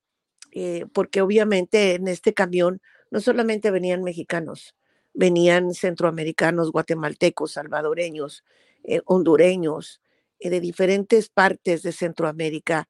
porque 0.94 1.22
obviamente 1.22 1.96
en 1.96 2.08
este 2.08 2.34
camión 2.34 2.82
no 3.12 3.20
solamente 3.20 3.70
venían 3.72 4.04
mexicanos, 4.04 4.76
venían 5.14 5.74
centroamericanos, 5.74 6.72
guatemaltecos, 6.72 7.54
salvadoreños, 7.54 8.44
hondureños, 9.06 10.02
de 10.40 10.60
diferentes 10.60 11.30
partes 11.30 11.84
de 11.84 11.92
Centroamérica 11.92 12.88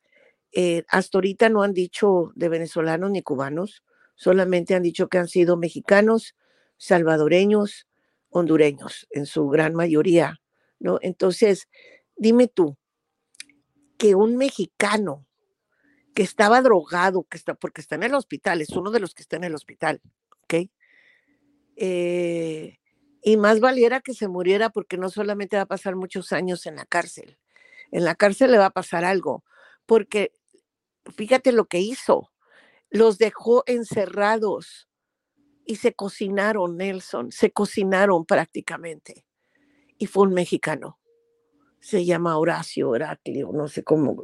eh, 0.60 0.86
hasta 0.88 1.20
ahorita 1.20 1.50
no 1.50 1.62
han 1.62 1.74
dicho 1.74 2.32
de 2.34 2.50
venezolanos 2.50 3.12
ni 3.12 3.22
cubanos, 3.22 3.84
solamente 4.16 4.74
han 4.74 4.82
dicho 4.82 5.08
que 5.08 5.20
han 5.20 5.28
sido 5.28 5.56
mexicanos, 5.56 6.36
salvadoreños, 6.78 7.88
hondureños, 8.30 9.08
en 9.12 9.28
su 9.28 9.50
gran 9.50 9.76
mayoría, 9.76 10.40
¿no? 10.80 10.98
Entonces, 11.04 11.68
dime 12.16 12.48
tú, 12.48 12.76
que 14.00 14.16
un 14.16 14.36
mexicano 14.38 15.27
que 16.18 16.24
estaba 16.24 16.64
drogado, 16.64 17.28
que 17.30 17.38
está, 17.38 17.54
porque 17.54 17.80
está 17.80 17.94
en 17.94 18.02
el 18.02 18.16
hospital, 18.16 18.60
es 18.60 18.72
uno 18.72 18.90
de 18.90 19.00
los 19.00 19.14
que 19.14 19.22
está 19.22 19.36
en 19.36 19.44
el 19.44 19.54
hospital, 19.54 20.02
¿ok? 20.42 20.68
Eh, 21.76 22.80
y 23.22 23.38
más 23.38 23.60
valiera 23.60 24.02
que 24.02 24.16
se 24.16 24.28
muriera 24.28 24.72
porque 24.72 24.98
no 24.98 25.12
solamente 25.12 25.58
va 25.58 25.62
a 25.62 25.68
pasar 25.68 25.96
muchos 25.96 26.34
años 26.34 26.66
en 26.66 26.78
la 26.78 26.88
cárcel, 26.88 27.38
en 27.92 28.04
la 28.04 28.16
cárcel 28.16 28.50
le 28.50 28.58
va 28.58 28.66
a 28.66 28.72
pasar 28.72 29.06
algo, 29.06 29.44
porque 29.86 30.32
fíjate 31.16 31.52
lo 31.52 31.66
que 31.66 31.82
hizo, 31.82 32.32
los 32.90 33.20
dejó 33.20 33.62
encerrados 33.68 34.90
y 35.68 35.76
se 35.76 35.94
cocinaron, 35.94 36.78
Nelson, 36.78 37.32
se 37.32 37.52
cocinaron 37.52 38.26
prácticamente. 38.26 39.24
Y 40.00 40.08
fue 40.08 40.24
un 40.24 40.34
mexicano. 40.34 40.97
Se 41.80 42.06
llama 42.06 42.38
Horacio 42.38 42.96
Heraclio, 42.96 43.52
no 43.54 43.68
sé 43.68 43.84
cómo 43.84 44.24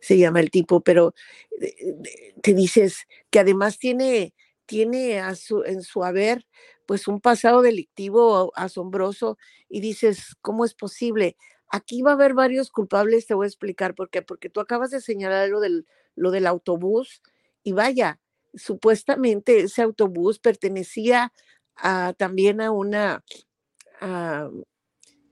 se 0.00 0.18
llama 0.18 0.40
el 0.40 0.50
tipo, 0.50 0.80
pero 0.80 1.14
eh, 1.60 1.96
te 2.42 2.54
dices 2.54 3.06
que 3.30 3.40
además 3.40 3.78
tiene, 3.78 4.34
tiene 4.66 5.18
en 5.18 5.82
su 5.82 6.04
haber 6.04 6.46
pues 6.86 7.06
un 7.06 7.20
pasado 7.20 7.60
delictivo 7.60 8.50
asombroso 8.56 9.36
y 9.68 9.80
dices, 9.80 10.36
¿cómo 10.40 10.64
es 10.64 10.74
posible? 10.74 11.36
Aquí 11.68 12.00
va 12.00 12.12
a 12.12 12.14
haber 12.14 12.32
varios 12.32 12.70
culpables, 12.70 13.26
te 13.26 13.34
voy 13.34 13.44
a 13.44 13.48
explicar 13.48 13.94
por 13.94 14.08
qué, 14.08 14.22
porque 14.22 14.48
tú 14.48 14.60
acabas 14.60 14.90
de 14.90 15.02
señalar 15.02 15.50
lo 15.50 15.60
del, 15.60 15.86
lo 16.16 16.30
del 16.30 16.46
autobús 16.46 17.20
y 17.62 17.72
vaya, 17.72 18.20
supuestamente 18.54 19.60
ese 19.60 19.82
autobús 19.82 20.38
pertenecía 20.38 21.32
a, 21.76 22.14
también 22.16 22.62
a 22.62 22.70
una, 22.70 23.22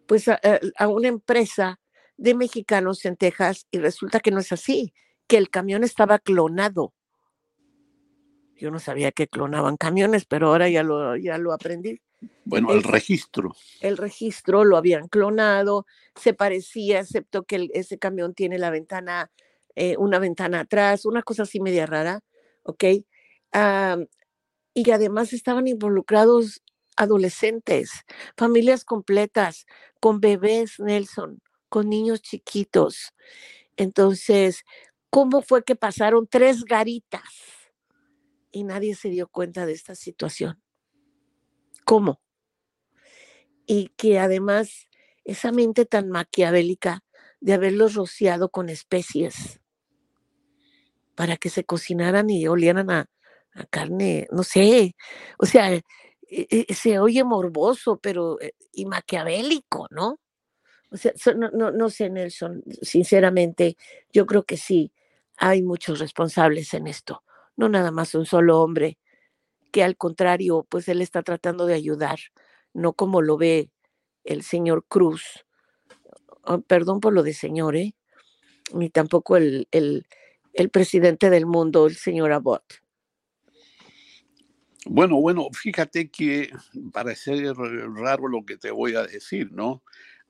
pues 0.07 0.29
a, 0.29 0.41
a 0.79 0.89
una 0.89 1.09
empresa 1.09 1.81
de 2.17 2.35
mexicanos 2.35 3.05
en 3.05 3.17
Texas 3.17 3.67
y 3.71 3.79
resulta 3.79 4.21
que 4.21 4.31
no 4.31 4.41
es 4.41 4.53
así, 4.53 4.95
que 5.27 5.37
el 5.37 5.51
camión 5.51 5.85
estaba 5.85 6.19
clonado. 6.19 6.95
Yo 8.57 8.71
no 8.71 8.79
sabía 8.79 9.13
que 9.13 9.29
clonaban 9.29 9.77
camiones, 9.77 10.25
pero 10.25 10.49
ahora 10.49 10.69
ya 10.69 10.83
lo, 10.83 11.17
ya 11.17 11.37
lo 11.37 11.53
aprendí. 11.53 12.01
Bueno, 12.45 12.73
el, 12.73 12.83
registro. 12.83 13.55
El 13.81 13.99
registro 13.99 14.65
lo 14.65 14.79
habían 14.79 15.09
clonado, 15.09 15.87
se 16.15 16.33
parecía, 16.33 17.01
excepto 17.01 17.45
que 17.45 17.69
ese 17.75 17.99
camión 17.99 18.33
tiene 18.33 18.59
la 18.59 18.71
ventana, 18.71 19.31
eh, 19.75 19.97
una 19.99 20.19
ventana 20.19 20.61
atrás, 20.61 21.05
una 21.05 21.23
cosa 21.23 21.43
así 21.43 21.61
media 21.61 21.87
rara, 21.87 22.21
¿ok? 22.63 22.85
y 24.75 24.91
además 24.91 25.33
estaban 25.33 25.67
involucrados 25.67 26.63
adolescentes, 26.97 27.91
familias 28.37 28.85
completas, 28.85 29.67
con 30.01 30.21
bebés, 30.21 30.79
Nelson, 30.79 31.41
con 31.69 31.89
niños 31.89 32.23
chiquitos. 32.23 33.15
Entonces, 33.77 34.65
¿cómo 35.11 35.43
fue 35.43 35.65
que 35.65 35.77
pasaron 35.77 36.27
tres 36.29 36.65
garitas 36.65 37.23
y 38.51 38.65
nadie 38.65 38.95
se 38.95 39.11
dio 39.11 39.29
cuenta 39.29 39.67
de 39.67 39.73
esta 39.73 39.95
situación? 39.95 40.63
cómo. 41.87 42.21
Y 43.65 43.89
que 43.97 44.19
además 44.19 44.89
esa 45.25 45.53
mente 45.53 45.87
tan 45.87 46.11
maquiavélica 46.11 47.03
de 47.41 47.55
haberlos 47.55 47.95
rociado 47.95 48.51
con 48.51 48.69
especies 48.69 49.61
para 51.15 51.39
que 51.39 51.49
se 51.49 51.65
cocinaran 51.65 52.29
y 52.29 52.47
olieran 52.47 52.91
a, 52.91 53.09
carne, 53.71 54.27
no 54.31 54.43
sé, 54.43 54.95
o 55.39 55.47
sea, 55.47 55.81
se 56.69 56.99
oye 56.99 57.25
morboso, 57.25 57.99
pero 57.99 58.41
eh, 58.41 58.55
y 58.73 58.87
maquiavélico, 58.87 59.87
¿no? 59.91 60.19
O 60.91 60.97
sea, 60.97 61.13
no, 61.37 61.51
no, 61.51 61.71
no 61.73 61.91
sé, 61.91 62.11
Nelson, 62.11 62.63
sinceramente, 62.83 63.77
yo 64.13 64.27
creo 64.27 64.45
que 64.45 64.57
sí, 64.57 64.93
hay 65.37 65.63
muchos 65.63 65.99
responsables 65.99 66.73
en 66.75 66.87
esto, 66.87 67.23
no 67.57 67.69
nada 67.69 67.91
más 67.91 68.15
un 68.15 68.27
solo 68.27 68.61
hombre 68.63 68.99
que 69.73 69.83
al 69.83 69.97
contrario, 69.97 70.67
pues 70.69 70.89
él 70.89 71.03
está 71.03 71.23
tratando 71.23 71.67
de 71.67 71.75
ayudar, 71.75 72.19
no 72.73 72.95
como 72.95 73.21
lo 73.21 73.37
ve 73.37 73.71
el 74.25 74.43
señor 74.43 74.87
Cruz. 74.89 75.45
Perdón 76.67 77.01
por 77.01 77.13
lo 77.13 77.23
de 77.23 77.35
señor, 77.35 77.77
¿eh? 77.77 77.95
ni 78.73 78.89
tampoco 78.91 79.37
el, 79.37 79.69
el, 79.73 80.07
el 80.55 80.71
presidente 80.71 81.29
del 81.29 81.47
mundo, 81.47 81.87
el 81.87 81.97
señor 81.97 82.33
Abbott. 82.33 82.65
Bueno, 84.89 85.17
bueno, 85.17 85.49
fíjate 85.53 86.11
que 86.11 86.51
parece 86.93 87.53
raro 87.55 88.29
lo 88.29 88.45
que 88.45 88.57
te 88.57 88.71
voy 88.71 88.95
a 88.95 89.03
decir, 89.03 89.51
¿no? 89.53 89.83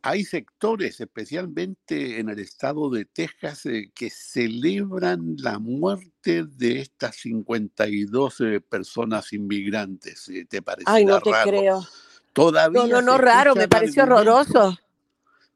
Hay 0.02 0.24
sectores, 0.24 1.00
especialmente 1.00 2.20
en 2.20 2.28
el 2.28 2.38
estado 2.38 2.88
de 2.90 3.04
Texas, 3.06 3.66
eh, 3.66 3.90
que 3.94 4.08
celebran 4.08 5.34
la 5.38 5.58
muerte 5.58 6.44
de 6.44 6.80
estas 6.80 7.16
52 7.16 8.40
eh, 8.40 8.60
personas 8.60 9.32
inmigrantes. 9.32 10.28
Eh, 10.28 10.46
¿Te 10.48 10.62
parece 10.62 10.84
Ay, 10.86 11.04
no 11.04 11.20
te 11.20 11.32
creo. 11.42 11.84
Todavía 12.32 12.82
no, 12.82 12.86
no, 12.86 13.02
no, 13.02 13.18
raro, 13.18 13.54
me 13.56 13.68
pareció 13.68 14.04
horroroso. 14.04 14.78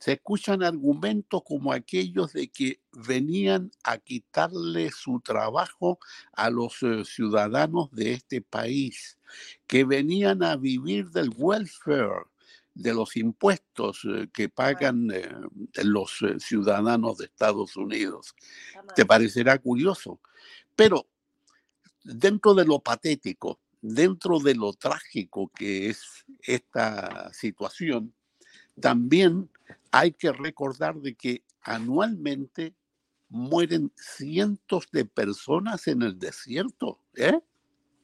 Se 0.00 0.12
escuchan 0.12 0.62
argumentos 0.62 1.42
como 1.44 1.72
aquellos 1.72 2.32
de 2.32 2.48
que 2.48 2.80
venían 2.92 3.70
a 3.84 3.98
quitarle 3.98 4.90
su 4.90 5.20
trabajo 5.20 5.98
a 6.32 6.48
los 6.48 6.80
ciudadanos 7.04 7.90
de 7.92 8.14
este 8.14 8.40
país, 8.40 9.18
que 9.66 9.84
venían 9.84 10.42
a 10.42 10.56
vivir 10.56 11.10
del 11.10 11.30
welfare, 11.36 12.24
de 12.74 12.94
los 12.94 13.16
impuestos 13.16 14.00
eh, 14.04 14.28
que 14.32 14.48
pagan 14.48 15.10
eh, 15.10 15.28
los 15.84 16.22
eh, 16.22 16.40
ciudadanos 16.40 17.18
de 17.18 17.26
Estados 17.26 17.76
Unidos. 17.76 18.34
Te 18.96 19.04
parecerá 19.04 19.58
curioso, 19.58 20.18
pero 20.74 21.06
dentro 22.02 22.54
de 22.54 22.64
lo 22.64 22.78
patético, 22.78 23.60
dentro 23.82 24.38
de 24.38 24.54
lo 24.54 24.72
trágico 24.72 25.50
que 25.54 25.90
es 25.90 26.02
esta 26.42 27.30
situación, 27.34 28.14
también 28.80 29.50
hay 29.90 30.12
que 30.12 30.32
recordar 30.32 30.96
de 30.96 31.14
que 31.14 31.44
anualmente 31.62 32.74
mueren 33.28 33.92
cientos 33.96 34.88
de 34.92 35.04
personas 35.04 35.86
en 35.88 36.02
el 36.02 36.18
desierto. 36.18 37.00
¿eh? 37.14 37.40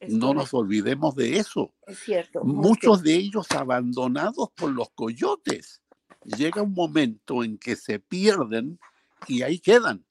no 0.09 0.33
nos 0.33 0.53
olvidemos 0.53 1.15
de 1.15 1.37
eso. 1.37 1.73
Es 1.85 1.99
cierto. 1.99 2.43
Muchos 2.43 3.03
de 3.03 3.15
ellos 3.15 3.47
abandonados 3.51 4.49
por 4.55 4.71
los 4.71 4.89
coyotes. 4.91 5.81
Llega 6.23 6.61
un 6.61 6.73
momento 6.73 7.43
en 7.43 7.57
que 7.57 7.75
se 7.75 7.99
pierden 7.99 8.79
y 9.27 9.41
ahí 9.41 9.59
quedan 9.59 10.05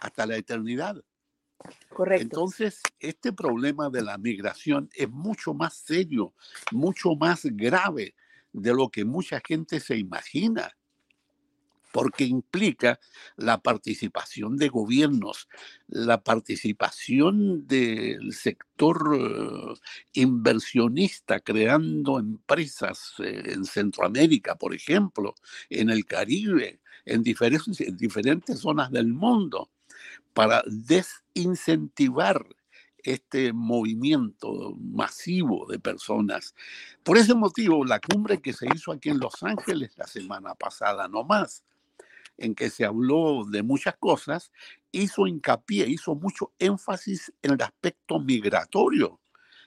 hasta 0.00 0.26
la 0.26 0.36
eternidad. 0.36 1.02
Correcto. 1.88 2.22
Entonces, 2.22 2.82
este 3.00 3.32
problema 3.32 3.88
de 3.88 4.02
la 4.02 4.18
migración 4.18 4.90
es 4.94 5.08
mucho 5.08 5.54
más 5.54 5.74
serio, 5.74 6.34
mucho 6.70 7.14
más 7.16 7.44
grave 7.44 8.14
de 8.52 8.74
lo 8.74 8.90
que 8.90 9.04
mucha 9.04 9.40
gente 9.44 9.80
se 9.80 9.96
imagina 9.96 10.76
porque 11.96 12.24
implica 12.24 13.00
la 13.36 13.62
participación 13.62 14.58
de 14.58 14.68
gobiernos, 14.68 15.48
la 15.88 16.22
participación 16.22 17.66
del 17.66 18.34
sector 18.34 19.16
eh, 19.18 19.74
inversionista 20.12 21.40
creando 21.40 22.18
empresas 22.18 23.14
eh, 23.20 23.44
en 23.46 23.64
Centroamérica, 23.64 24.56
por 24.56 24.74
ejemplo, 24.74 25.34
en 25.70 25.88
el 25.88 26.04
Caribe, 26.04 26.80
en 27.06 27.22
diferentes, 27.22 27.80
en 27.80 27.96
diferentes 27.96 28.58
zonas 28.58 28.90
del 28.90 29.14
mundo, 29.14 29.70
para 30.34 30.62
desincentivar 30.66 32.46
este 32.98 33.54
movimiento 33.54 34.76
masivo 34.78 35.66
de 35.66 35.78
personas. 35.78 36.54
Por 37.02 37.16
ese 37.16 37.34
motivo, 37.34 37.86
la 37.86 38.00
cumbre 38.00 38.42
que 38.42 38.52
se 38.52 38.66
hizo 38.74 38.92
aquí 38.92 39.08
en 39.08 39.18
Los 39.18 39.42
Ángeles 39.42 39.96
la 39.96 40.06
semana 40.06 40.54
pasada, 40.54 41.08
no 41.08 41.24
más, 41.24 41.62
en 42.38 42.54
que 42.54 42.70
se 42.70 42.84
habló 42.84 43.44
de 43.44 43.62
muchas 43.62 43.96
cosas, 43.96 44.50
hizo 44.92 45.26
hincapié, 45.26 45.88
hizo 45.88 46.14
mucho 46.14 46.52
énfasis 46.58 47.32
en 47.42 47.52
el 47.52 47.62
aspecto 47.62 48.18
migratorio. 48.18 49.20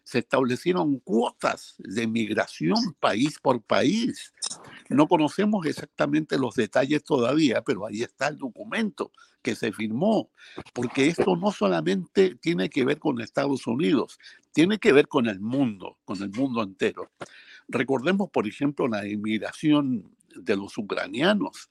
Se 0.03 0.19
establecieron 0.19 0.99
cuotas 0.99 1.75
de 1.77 2.07
migración 2.07 2.95
país 2.99 3.37
por 3.39 3.61
país. 3.61 4.33
No 4.89 5.07
conocemos 5.07 5.65
exactamente 5.67 6.39
los 6.39 6.55
detalles 6.55 7.03
todavía, 7.03 7.61
pero 7.61 7.85
ahí 7.85 8.01
está 8.01 8.27
el 8.27 8.37
documento 8.37 9.11
que 9.41 9.55
se 9.55 9.71
firmó, 9.71 10.31
porque 10.73 11.07
esto 11.07 11.35
no 11.35 11.51
solamente 11.51 12.35
tiene 12.35 12.69
que 12.69 12.85
ver 12.85 12.99
con 12.99 13.21
Estados 13.21 13.67
Unidos, 13.67 14.17
tiene 14.51 14.79
que 14.79 14.93
ver 14.93 15.07
con 15.07 15.27
el 15.27 15.39
mundo, 15.39 15.97
con 16.05 16.21
el 16.21 16.31
mundo 16.31 16.63
entero. 16.63 17.11
Recordemos, 17.67 18.29
por 18.31 18.47
ejemplo, 18.47 18.87
la 18.87 19.07
inmigración 19.07 20.15
de 20.35 20.55
los 20.55 20.77
ucranianos. 20.77 21.69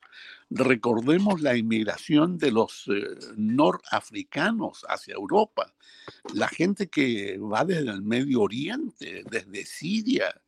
Recordemos 0.51 1.40
la 1.40 1.57
inmigración 1.57 2.38
de 2.38 2.51
los 2.51 2.88
eh, 2.88 3.03
norafricanos 3.37 4.85
hacia 4.88 5.14
Europa, 5.14 5.75
la 6.35 6.49
gente 6.49 6.88
que 6.88 7.38
va 7.38 7.64
desde 7.64 7.90
el 7.90 8.03
Medio 8.03 8.42
Oriente, 8.42 9.25
desde 9.31 9.64
Siria. 9.66 10.40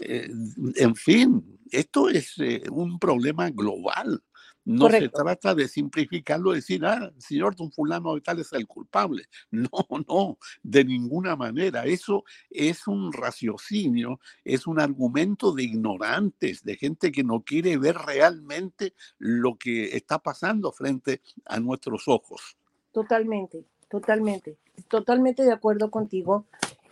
Eh, 0.00 0.30
en 0.76 0.94
fin, 0.94 1.58
esto 1.70 2.08
es 2.08 2.34
eh, 2.38 2.62
un 2.70 2.98
problema 2.98 3.50
global. 3.50 4.22
No 4.68 4.90
se 4.90 5.08
trata 5.08 5.54
de 5.54 5.66
simplificarlo, 5.66 6.52
decir, 6.52 6.84
ah, 6.84 7.10
señor 7.16 7.56
don 7.56 7.72
fulano 7.72 8.14
de 8.14 8.20
tal 8.20 8.38
es 8.40 8.52
el 8.52 8.66
culpable. 8.66 9.24
No, 9.50 9.70
no, 10.06 10.38
de 10.62 10.84
ninguna 10.84 11.36
manera. 11.36 11.86
Eso 11.86 12.24
es 12.50 12.86
un 12.86 13.10
raciocinio, 13.12 14.20
es 14.44 14.66
un 14.66 14.78
argumento 14.78 15.52
de 15.52 15.62
ignorantes, 15.62 16.62
de 16.62 16.76
gente 16.76 17.10
que 17.10 17.24
no 17.24 17.42
quiere 17.42 17.78
ver 17.78 17.96
realmente 17.96 18.92
lo 19.16 19.56
que 19.56 19.96
está 19.96 20.18
pasando 20.18 20.70
frente 20.70 21.22
a 21.46 21.58
nuestros 21.60 22.06
ojos. 22.06 22.58
Totalmente, 22.92 23.64
totalmente, 23.88 24.58
totalmente 24.88 25.44
de 25.44 25.52
acuerdo 25.52 25.90
contigo. 25.90 26.44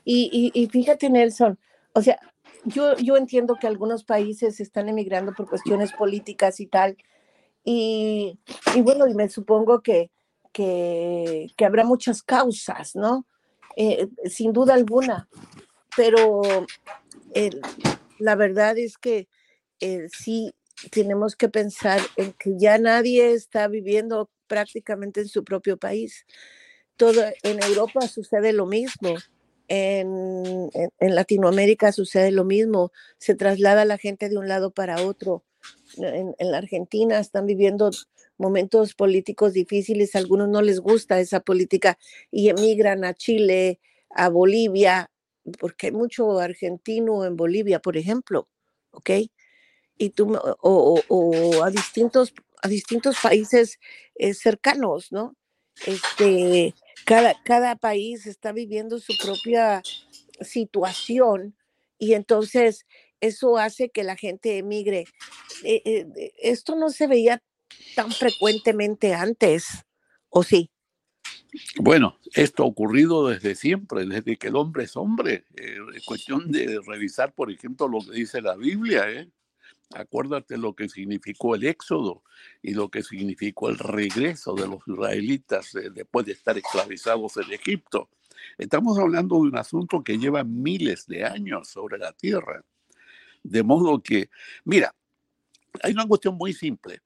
Y, 0.03 0.51
y, 0.55 0.67
fíjate, 0.69 1.11
Nelson, 1.11 1.59
o 1.93 2.01
sea, 2.01 2.19
yo, 2.65 2.97
yo 2.97 3.19
entiendo 3.19 3.57
que 3.61 3.67
algunos 3.67 4.03
países 4.03 4.61
están 4.61 4.89
emigrando 4.89 5.35
por 5.35 5.47
cuestiones 5.49 5.93
políticas 5.93 6.61
y 6.61 6.67
tal, 6.67 6.97
y, 7.69 8.39
bueno, 8.83 9.09
y 9.09 9.15
me 9.15 9.29
supongo 9.29 9.83
que, 9.83 10.13
que, 10.53 11.49
habrá 11.67 11.85
muchas 11.85 12.23
causas, 12.23 12.95
¿no? 12.95 13.27
Eh, 13.77 14.07
sin 14.27 14.53
duda 14.53 14.75
alguna, 14.75 15.29
pero 15.97 16.43
la 18.21 18.37
verdad 18.37 18.79
es 18.79 18.97
que 18.97 19.29
eh, 19.81 20.07
sí 20.17 20.55
tenemos 20.93 21.35
que 21.35 21.49
pensar 21.49 22.01
en 22.15 22.33
que 22.35 22.53
ya 22.57 22.79
nadie 22.79 23.33
está 23.33 23.67
viviendo 23.67 24.31
prácticamente 24.47 25.21
en 25.23 25.29
su 25.29 25.43
propio 25.43 25.77
país. 25.77 26.25
Todo 26.97 27.25
en 27.43 27.61
Europa 27.65 28.07
sucede 28.07 28.53
lo 28.53 28.67
mismo. 28.67 29.17
En, 29.67 30.71
en, 30.73 31.15
Latinoamérica 31.17 31.91
sucede 31.91 32.31
lo 32.31 32.45
mismo, 32.45 32.93
se 33.19 33.35
traslada 33.35 33.85
la 33.85 33.99
gente 33.99 34.29
de 34.29 34.39
un 34.39 34.47
lado 34.47 34.71
para 34.71 35.03
otro 35.03 35.43
en, 35.97 36.35
la 36.39 36.59
Argentina 36.59 37.19
están 37.19 37.47
viviendo 37.47 37.91
momentos 38.39 38.95
políticos 38.95 39.53
difíciles, 39.53 40.15
a 40.15 40.19
algunos 40.19 40.49
no 40.49 40.63
les 40.63 40.81
gusta 40.81 41.21
esa 41.21 41.41
política 41.41 41.99
y 42.31 42.49
emigran 42.49 43.05
a 43.05 43.15
Chile, 43.15 43.81
a 44.11 44.29
Bolivia, 44.29 45.11
porque 45.59 45.87
hay 45.87 45.93
mucho 45.93 46.39
argentino 46.39 47.25
en 47.25 47.37
Bolivia, 47.37 47.81
por 47.81 47.97
ejemplo, 47.97 48.49
¿ok? 48.91 49.11
Y 49.99 50.11
tú, 50.11 50.37
o, 50.61 51.65
a, 51.65 51.71
distintos, 51.71 52.35
a 52.63 52.69
distintos 52.69 53.17
países 53.23 53.79
eh, 54.17 54.35
cercanos, 54.35 55.13
¿no? 55.13 55.37
Este, 55.87 56.75
cada, 57.05 57.35
cada 57.45 57.77
país 57.77 58.27
está 58.27 58.53
viviendo 58.53 58.99
su 58.99 59.15
propia 59.23 59.83
situación 60.41 61.55
y 61.99 62.15
entonces 62.15 62.87
eso 63.21 63.59
hace 63.59 63.91
que 63.91 64.05
la 64.05 64.17
gente 64.17 64.59
emigre. 64.59 65.05
Eh, 65.65 65.83
eh, 65.85 66.33
esto 66.39 66.77
no 66.77 66.91
se 66.91 67.07
veía 67.07 67.43
tan 67.95 68.13
frecuentemente 68.13 69.15
antes, 69.15 69.67
¿o 70.29 70.43
sí? 70.43 70.71
Bueno, 71.79 72.19
esto 72.35 72.63
ha 72.63 72.67
ocurrido 72.67 73.29
desde 73.29 73.55
siempre, 73.55 74.05
desde 74.05 74.37
que 74.37 74.49
el 74.49 74.57
hombre 74.57 74.85
es 74.85 74.97
hombre. 74.97 75.45
Eh, 75.57 75.79
es 75.95 76.05
cuestión 76.05 76.51
de 76.51 76.81
revisar, 76.87 77.35
por 77.35 77.51
ejemplo, 77.51 77.89
lo 77.89 78.01
que 78.01 78.13
dice 78.13 78.43
la 78.43 78.57
Biblia. 78.57 79.11
¿eh? 79.11 79.31
Acuérdate 79.95 80.59
lo 80.59 80.75
que 80.75 80.89
significó 80.89 81.55
el 81.55 81.65
éxodo 81.65 82.23
y 82.63 82.75
lo 82.75 82.91
que 82.91 83.03
significó 83.03 83.69
el 83.69 83.79
regreso 83.79 84.55
de 84.55 84.69
los 84.69 84.87
israelitas 84.87 85.73
después 85.95 86.27
de 86.27 86.33
estar 86.33 86.59
esclavizados 86.59 87.37
en 87.37 87.53
Egipto. 87.53 88.11
Estamos 88.59 88.99
hablando 88.99 89.37
de 89.37 89.43
un 89.43 89.57
asunto 89.57 90.03
que 90.03 90.19
lleva 90.19 90.45
miles 90.45 91.07
de 91.07 91.25
años 91.25 91.69
sobre 91.69 91.99
la 91.99 92.13
tierra. 92.13 92.65
De 93.49 93.63
modo 93.63 94.03
que, 94.03 94.29
mira, 94.65 94.95
hay 95.83 95.93
una 95.93 96.07
cuestión 96.07 96.37
muy 96.37 96.53
simple. 96.53 97.01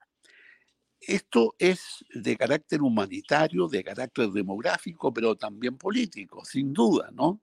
Esto 0.99 1.55
es 1.59 2.05
de 2.13 2.35
carácter 2.35 2.81
humanitario, 2.81 3.67
de 3.67 3.83
carácter 3.83 4.29
demográfico, 4.29 5.13
pero 5.13 5.35
también 5.35 5.77
político, 5.77 6.43
sin 6.45 6.73
duda, 6.73 7.09
¿no? 7.11 7.41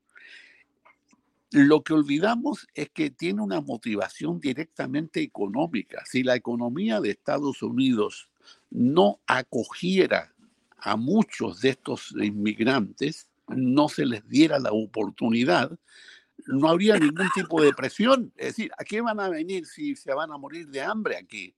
Lo 1.51 1.83
que 1.83 1.95
olvidamos 1.95 2.67
es 2.75 2.91
que 2.91 3.11
tiene 3.11 3.41
una 3.41 3.61
motivación 3.61 4.39
directamente 4.39 5.23
económica. 5.23 6.05
Si 6.05 6.23
la 6.23 6.37
economía 6.37 7.01
de 7.01 7.11
Estados 7.11 7.63
Unidos 7.63 8.29
no 8.71 9.21
acogiera 9.27 10.35
a 10.77 10.97
muchos 10.97 11.61
de 11.61 11.71
estos 11.71 12.15
inmigrantes, 12.21 13.29
no 13.49 13.89
se 13.89 14.05
les 14.05 14.29
diera 14.29 14.59
la 14.59 14.73
oportunidad, 14.73 15.79
no 16.47 16.69
habría 16.69 16.99
ningún 16.99 17.29
tipo 17.35 17.61
de 17.63 17.73
presión. 17.73 18.33
Es 18.37 18.49
decir, 18.49 18.71
¿a 18.79 18.85
qué 18.85 19.01
van 19.01 19.21
a 19.21 19.29
venir 19.29 19.67
si 19.67 19.97
se 19.97 20.15
van 20.15 20.33
a 20.33 20.39
morir 20.39 20.69
de 20.69 20.81
hambre 20.81 21.17
aquí? 21.17 21.55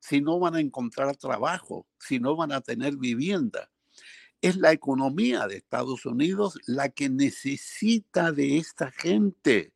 Si 0.00 0.20
no 0.20 0.38
van 0.38 0.54
a 0.54 0.60
encontrar 0.60 1.16
trabajo, 1.16 1.86
si 1.98 2.18
no 2.18 2.36
van 2.36 2.52
a 2.52 2.60
tener 2.60 2.96
vivienda. 2.96 3.70
Es 4.40 4.56
la 4.56 4.72
economía 4.72 5.46
de 5.46 5.56
Estados 5.56 6.06
Unidos 6.06 6.58
la 6.66 6.88
que 6.88 7.08
necesita 7.08 8.32
de 8.32 8.58
esta 8.58 8.90
gente 8.90 9.72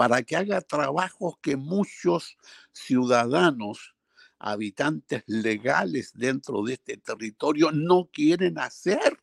para 0.00 0.22
que 0.22 0.36
haga 0.36 0.62
trabajos 0.62 1.34
que 1.42 1.56
muchos 1.56 2.38
ciudadanos, 2.72 3.94
habitantes 4.38 5.22
legales 5.26 6.12
dentro 6.14 6.62
de 6.62 6.72
este 6.74 6.96
territorio, 6.96 7.70
no 7.70 8.08
quieren 8.10 8.58
hacer. 8.58 9.18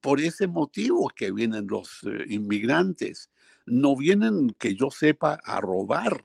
Por 0.00 0.20
ese 0.20 0.48
motivo 0.48 1.10
que 1.14 1.30
vienen 1.30 1.66
los 1.68 2.02
eh, 2.04 2.24
inmigrantes. 2.28 3.30
No 3.66 3.96
vienen, 3.96 4.54
que 4.58 4.74
yo 4.74 4.90
sepa, 4.90 5.40
a 5.44 5.60
robar. 5.60 6.24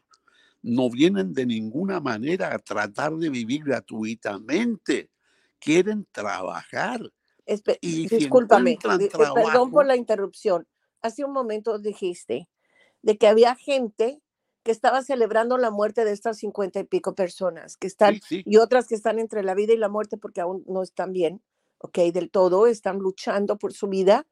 No 0.62 0.89
vienen 0.89 1.34
de 1.34 1.45
ninguna 1.45 2.00
manera 2.00 2.54
a 2.54 2.60
tratar 2.60 3.15
de 3.15 3.30
vivir 3.30 3.63
gratuitamente. 3.63 5.10
Quieren 5.60 6.08
trabajar. 6.12 7.12
y 7.82 8.08
discúlpame, 8.08 8.78
perdón 8.82 9.71
por 9.71 9.86
la 9.86 9.95
interrupción. 9.95 10.67
Hace 11.02 11.23
un 11.23 11.32
momento 11.32 11.78
dijiste 11.80 12.50
de 13.02 13.17
que 13.17 13.28
había 13.28 13.56
gente 13.56 14.21
que 14.67 14.71
estaba 14.71 15.02
celebrando 15.02 15.58
la 15.58 15.71
muerte 15.71 16.04
de 16.04 16.12
estas 16.12 16.39
cincuenta 16.39 16.82
y 16.82 16.84
pico 16.84 17.15
personas, 17.15 17.78
que 17.78 17.88
están, 17.88 18.19
y 18.30 18.58
otras 18.58 18.89
que 18.89 18.95
están 18.95 19.17
entre 19.17 19.41
la 19.41 19.56
vida 19.56 19.71
y 19.71 19.78
la 19.78 19.88
muerte 19.88 20.17
porque 20.17 20.41
aún 20.41 20.65
no 20.67 20.84
están 20.84 21.13
bien, 21.13 21.41
ok, 21.78 22.00
del 22.13 22.30
todo, 22.30 22.67
están 22.67 22.97
luchando 22.97 23.58
por 23.58 23.71
su 23.71 23.88
vida. 23.88 24.28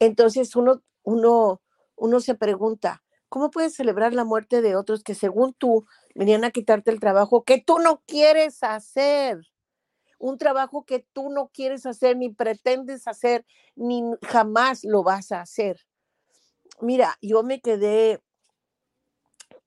Entonces 0.00 0.56
uno, 0.56 0.82
uno, 1.04 1.62
uno 2.00 2.20
se 2.20 2.34
pregunta, 2.34 3.02
¿cómo 3.28 3.50
puedes 3.50 3.74
celebrar 3.74 4.12
la 4.12 4.24
muerte 4.24 4.62
de 4.62 4.74
otros 4.74 5.04
que 5.04 5.14
según 5.14 5.54
tú 5.54 5.86
venían 6.14 6.44
a 6.44 6.50
quitarte 6.50 6.90
el 6.90 7.00
trabajo 7.00 7.44
que 7.44 7.62
tú 7.64 7.78
no 7.78 8.02
quieres 8.06 8.62
hacer? 8.62 9.46
Un 10.18 10.36
trabajo 10.36 10.84
que 10.84 11.06
tú 11.12 11.30
no 11.30 11.48
quieres 11.52 11.86
hacer, 11.86 12.16
ni 12.16 12.28
pretendes 12.28 13.06
hacer, 13.06 13.46
ni 13.74 14.02
jamás 14.22 14.84
lo 14.84 15.02
vas 15.02 15.32
a 15.32 15.40
hacer 15.40 15.80
mira, 16.80 17.18
yo 17.20 17.42
me 17.42 17.60
quedé 17.60 18.20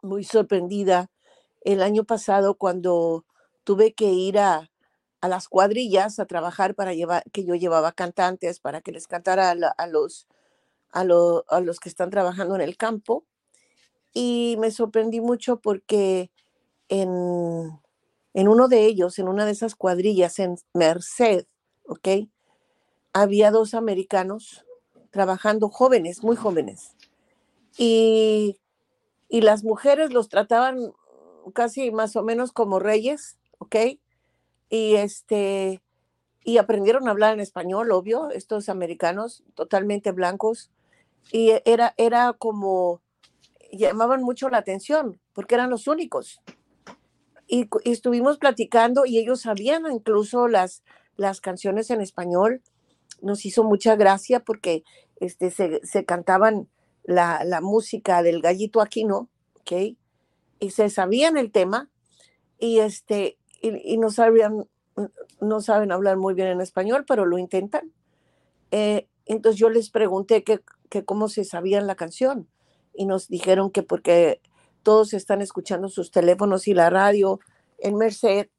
muy 0.02 0.24
sorprendida 0.24 1.10
el 1.62 1.82
año 1.82 2.04
pasado 2.04 2.56
cuando 2.56 3.26
tuve 3.64 3.94
que 3.94 4.12
ir 4.12 4.40
a, 4.40 4.70
las 5.22 5.48
cuadrillas 5.48 6.20
a 6.20 6.26
trabajar 6.26 6.76
para 6.76 6.94
llevar, 6.94 7.24
que 7.32 7.46
yo 7.46 7.56
llevaba 7.56 7.94
cantantes 7.94 8.60
para 8.60 8.82
que 8.82 8.92
les 8.92 9.08
cantara 9.08 9.52
a, 9.52 9.88
los, 9.88 10.28
a, 10.94 11.04
los 11.04 11.80
que 11.80 11.90
están 11.90 12.10
trabajando 12.10 12.56
en 12.56 12.62
el 12.62 12.78
campo. 12.78 13.26
Y 14.14 14.58
me 14.60 14.72
sorprendí 14.72 15.20
mucho 15.22 15.60
porque 15.60 16.32
en, 16.88 17.80
en 18.34 18.48
uno 18.48 18.68
de 18.68 18.86
ellos, 18.86 19.20
en 19.20 19.28
una 19.28 19.46
de 19.46 19.52
esas 19.52 19.76
cuadrillas, 19.76 20.40
en 20.40 20.56
Merced, 20.74 21.46
¿ok? 21.86 22.30
Había 23.12 23.52
dos 23.52 23.74
americanos 23.74 24.66
trabajando 25.12 25.70
jóvenes, 25.70 26.24
muy 26.24 26.36
jóvenes. 26.36 26.96
Y, 27.78 28.60
las 29.30 29.64
mujeres 29.64 30.14
los 30.14 30.30
trataban 30.30 30.94
casi 31.54 31.92
más 31.92 32.16
o 32.16 32.24
menos 32.24 32.52
como 32.52 32.80
reyes, 32.80 33.38
¿ok? 33.58 33.76
Y 34.70 34.96
este, 34.96 35.82
y 36.44 36.58
aprendieron 36.58 37.08
a 37.08 37.12
hablar 37.12 37.34
en 37.34 37.40
español, 37.40 37.92
obvio, 37.92 38.30
estos 38.30 38.70
americanos 38.70 39.44
totalmente 39.56 40.12
blancos. 40.12 40.70
Y 41.32 41.52
era, 41.66 41.94
era 41.98 42.34
como, 42.34 43.02
llamaban 43.72 44.24
mucho 44.24 44.50
la 44.50 44.58
atención, 44.58 45.20
porque 45.34 45.56
eran 45.56 45.70
los 45.70 45.88
únicos. 45.88 46.42
Y, 47.48 47.68
estuvimos 47.86 48.38
platicando 48.38 49.06
y 49.06 49.18
ellos 49.18 49.42
sabían 49.42 49.84
incluso 49.92 50.48
las, 50.48 50.84
las 51.16 51.42
canciones 51.42 51.90
en 51.90 52.02
español. 52.02 52.62
Nos 53.22 53.46
hizo 53.46 53.64
mucha 53.64 53.96
gracia 53.96 54.42
porque 54.42 54.84
este, 55.20 55.52
se, 55.52 55.82
se 55.84 56.06
cantaban 56.06 56.68
la, 57.04 57.60
música 57.62 58.24
del 58.24 58.42
gallito 58.42 58.82
aquino, 58.82 59.30
¿ok? 59.62 59.98
Y 60.60 60.70
se 60.70 60.90
sabían 60.90 61.38
el 61.38 61.52
tema 61.52 61.90
y, 62.60 62.80
este, 62.80 63.38
y, 63.62 63.98
no, 63.98 64.10
sabían, 64.10 64.68
no 65.42 65.62
saben 65.62 65.92
hablar 65.92 66.18
muy 66.18 66.34
bien 66.34 66.48
en 66.48 66.62
español, 66.62 67.06
pero 67.08 67.26
lo 67.26 67.38
intentan. 67.38 67.92
Eh, 68.72 69.08
entonces 69.26 69.60
yo 69.60 69.70
les 69.70 69.90
pregunté 69.90 70.44
que, 70.44 70.62
cómo 71.02 71.30
se 71.30 71.44
sabían 71.44 71.88
la 71.88 71.96
canción 71.96 72.48
y 72.94 73.06
nos 73.06 73.28
dijeron 73.28 73.72
que 73.72 73.82
porque 73.82 74.42
todos 74.84 75.14
están 75.14 75.42
escuchando 75.42 75.90
sus 75.90 76.12
teléfonos 76.12 76.68
y 76.68 76.74
la 76.74 76.90
radio 76.90 77.40
en 77.80 77.96
Merced, 77.96 78.50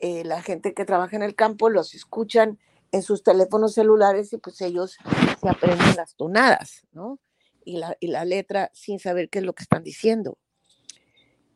eh, 0.00 0.24
la 0.24 0.40
gente 0.40 0.72
que 0.72 0.84
trabaja 0.84 1.16
en 1.16 1.22
el 1.22 1.34
campo 1.34 1.68
los 1.68 1.94
escuchan 1.94 2.58
en 2.92 3.02
sus 3.02 3.22
teléfonos 3.22 3.74
celulares 3.74 4.32
y 4.32 4.38
pues 4.38 4.60
ellos 4.62 4.96
se 5.40 5.48
aprenden 5.48 5.96
las 5.96 6.16
tonadas, 6.16 6.86
¿no? 6.92 7.18
y 7.64 8.08
la, 8.08 8.24
letra 8.24 8.70
sin 8.74 8.98
saber 8.98 9.28
qué 9.28 9.38
es 9.38 9.44
lo 9.44 9.54
que 9.54 9.62
están 9.62 9.82
diciendo. 9.82 10.38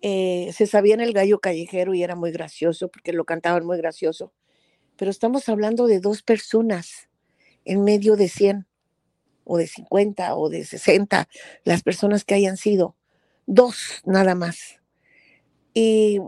Eh, 0.01 0.53
se 0.53 0.67
sabía 0.67 0.95
el 0.95 1.13
gallo 1.13 1.41
callejero 1.41 1.95
y 1.95 2.03
era 2.03 2.15
muy 2.15 2.31
gracioso 2.31 2.89
porque 2.89 3.13
lo 3.13 3.25
cantaban 3.25 3.67
muy 3.67 3.79
gracioso. 3.79 4.33
Pero 4.97 5.11
estamos 5.11 5.49
hablando 5.49 5.87
de 5.87 6.01
dos 6.01 6.23
personas 6.23 7.09
en 7.65 7.85
medio 7.85 8.17
de 8.17 8.29
100 8.29 8.67
o 9.49 9.59
de 9.59 9.67
50 9.67 10.37
o 10.37 10.49
de 10.49 10.65
60, 10.65 11.29
las 11.65 11.83
personas 11.83 12.25
que 12.25 12.35
hayan 12.35 12.57
sido. 12.57 12.97
Dos 13.47 14.03
nada 14.05 14.35
más. 14.35 14.81
Y 15.75 16.21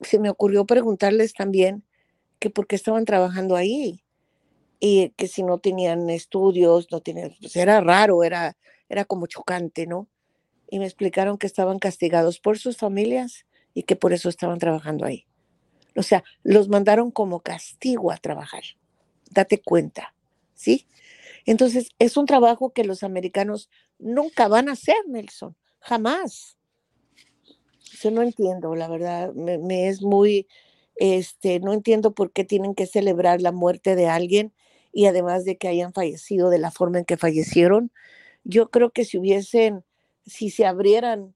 se 0.00 0.18
me 0.18 0.30
ocurrió 0.30 0.66
preguntarles 0.66 1.34
también 1.34 1.84
que 2.40 2.50
por 2.50 2.66
qué 2.66 2.76
estaban 2.76 3.04
trabajando 3.04 3.56
ahí 3.56 4.02
y 4.80 5.10
que 5.10 5.28
si 5.28 5.42
no 5.44 5.58
tenían 5.58 6.10
estudios, 6.10 6.88
no 6.90 7.00
tenían, 7.00 7.34
pues 7.40 7.54
era 7.56 7.80
raro, 7.80 8.24
era 8.24 8.56
era 8.92 9.06
como 9.06 9.26
chocante, 9.26 9.86
¿no? 9.86 10.06
Y 10.68 10.78
me 10.78 10.84
explicaron 10.84 11.38
que 11.38 11.46
estaban 11.46 11.78
castigados 11.78 12.38
por 12.40 12.58
sus 12.58 12.76
familias 12.76 13.46
y 13.72 13.84
que 13.84 13.96
por 13.96 14.12
eso 14.12 14.28
estaban 14.28 14.58
trabajando 14.58 15.06
ahí. 15.06 15.26
O 15.96 16.02
sea, 16.02 16.22
los 16.42 16.68
mandaron 16.68 17.10
como 17.10 17.40
castigo 17.40 18.12
a 18.12 18.18
trabajar. 18.18 18.62
Date 19.30 19.62
cuenta, 19.62 20.14
¿sí? 20.54 20.86
Entonces, 21.46 21.88
es 21.98 22.16
un 22.16 22.26
trabajo 22.26 22.72
que 22.72 22.84
los 22.84 23.02
americanos 23.02 23.68
nunca 23.98 24.48
van 24.48 24.68
a 24.68 24.72
hacer, 24.72 24.96
Nelson, 25.06 25.56
jamás. 25.80 26.56
Yo 28.00 28.10
no 28.10 28.22
entiendo, 28.22 28.74
la 28.74 28.88
verdad, 28.88 29.32
me, 29.34 29.88
es 29.88 30.02
muy, 30.02 30.46
este, 30.96 31.60
no 31.60 31.72
entiendo 31.72 32.14
por 32.14 32.32
qué 32.32 32.44
tienen 32.44 32.74
que 32.74 32.86
celebrar 32.86 33.40
la 33.40 33.52
muerte 33.52 33.96
de 33.96 34.06
alguien 34.06 34.52
y 34.92 35.06
además 35.06 35.44
de 35.44 35.56
que 35.56 35.68
hayan 35.68 35.92
fallecido 35.92 36.50
de 36.50 36.58
la 36.58 36.70
forma 36.70 36.98
en 36.98 37.04
que 37.04 37.16
fallecieron, 37.16 37.92
yo 38.44 38.70
creo 38.70 38.90
que 38.90 39.04
si 39.04 39.18
hubiesen, 39.18 39.84
si 40.26 40.50
se 40.50 40.66
abrieran, 40.66 41.34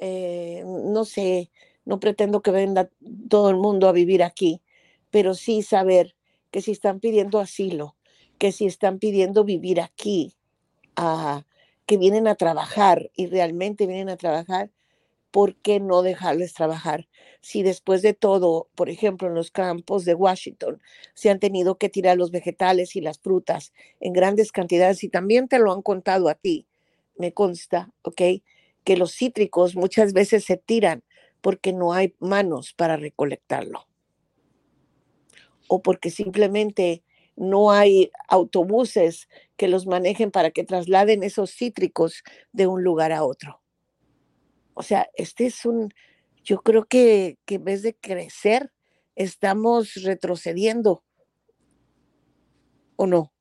eh, 0.00 0.62
no 0.64 1.04
sé, 1.04 1.50
no 1.84 2.00
pretendo 2.00 2.42
que 2.42 2.50
venga 2.50 2.90
todo 3.28 3.50
el 3.50 3.56
mundo 3.56 3.88
a 3.88 3.92
vivir 3.92 4.22
aquí, 4.22 4.62
pero 5.10 5.34
sí 5.34 5.62
saber 5.62 6.14
que 6.50 6.60
si 6.60 6.72
están 6.72 7.00
pidiendo 7.00 7.40
asilo, 7.40 7.96
que 8.38 8.52
si 8.52 8.66
están 8.66 8.98
pidiendo 8.98 9.44
vivir 9.44 9.80
aquí, 9.80 10.34
ah, 10.96 11.44
que 11.86 11.96
vienen 11.96 12.26
a 12.26 12.34
trabajar 12.34 13.10
y 13.16 13.26
realmente 13.26 13.86
vienen 13.86 14.08
a 14.08 14.16
trabajar, 14.16 14.70
¿por 15.32 15.56
qué 15.56 15.80
no 15.80 16.02
dejarles 16.02 16.54
trabajar? 16.54 17.08
Si 17.40 17.62
después 17.62 18.02
de 18.02 18.12
todo, 18.12 18.68
por 18.74 18.90
ejemplo, 18.90 19.28
en 19.28 19.34
los 19.34 19.50
campos 19.50 20.04
de 20.04 20.14
Washington, 20.14 20.80
se 21.14 21.30
han 21.30 21.40
tenido 21.40 21.78
que 21.78 21.88
tirar 21.88 22.16
los 22.16 22.30
vegetales 22.30 22.94
y 22.94 23.00
las 23.00 23.18
frutas 23.18 23.72
en 23.98 24.12
grandes 24.12 24.52
cantidades 24.52 25.02
y 25.02 25.08
también 25.08 25.48
te 25.48 25.58
lo 25.58 25.72
han 25.72 25.82
contado 25.82 26.28
a 26.28 26.34
ti, 26.34 26.66
me 27.16 27.32
consta, 27.32 27.90
¿ok? 28.02 28.20
Que 28.84 28.96
los 28.96 29.12
cítricos 29.12 29.74
muchas 29.74 30.12
veces 30.12 30.44
se 30.44 30.56
tiran 30.56 31.02
porque 31.40 31.72
no 31.72 31.92
hay 31.92 32.14
manos 32.20 32.74
para 32.74 32.96
recolectarlo. 32.96 33.86
O 35.66 35.82
porque 35.82 36.10
simplemente 36.10 37.02
no 37.36 37.72
hay 37.72 38.10
autobuses 38.28 39.28
que 39.56 39.68
los 39.68 39.86
manejen 39.86 40.30
para 40.30 40.50
que 40.50 40.64
trasladen 40.64 41.22
esos 41.22 41.50
cítricos 41.50 42.22
de 42.52 42.66
un 42.66 42.82
lugar 42.82 43.12
a 43.12 43.24
otro. 43.24 43.62
O 44.74 44.82
sea, 44.82 45.08
este 45.14 45.46
es 45.46 45.64
un, 45.64 45.92
yo 46.44 46.62
creo 46.62 46.84
que, 46.84 47.38
en 47.46 47.64
vez 47.64 47.82
de 47.82 47.94
crecer, 47.94 48.72
estamos 49.14 49.94
retrocediendo. 50.02 51.04
¿O 52.96 53.06
no? 53.06 53.31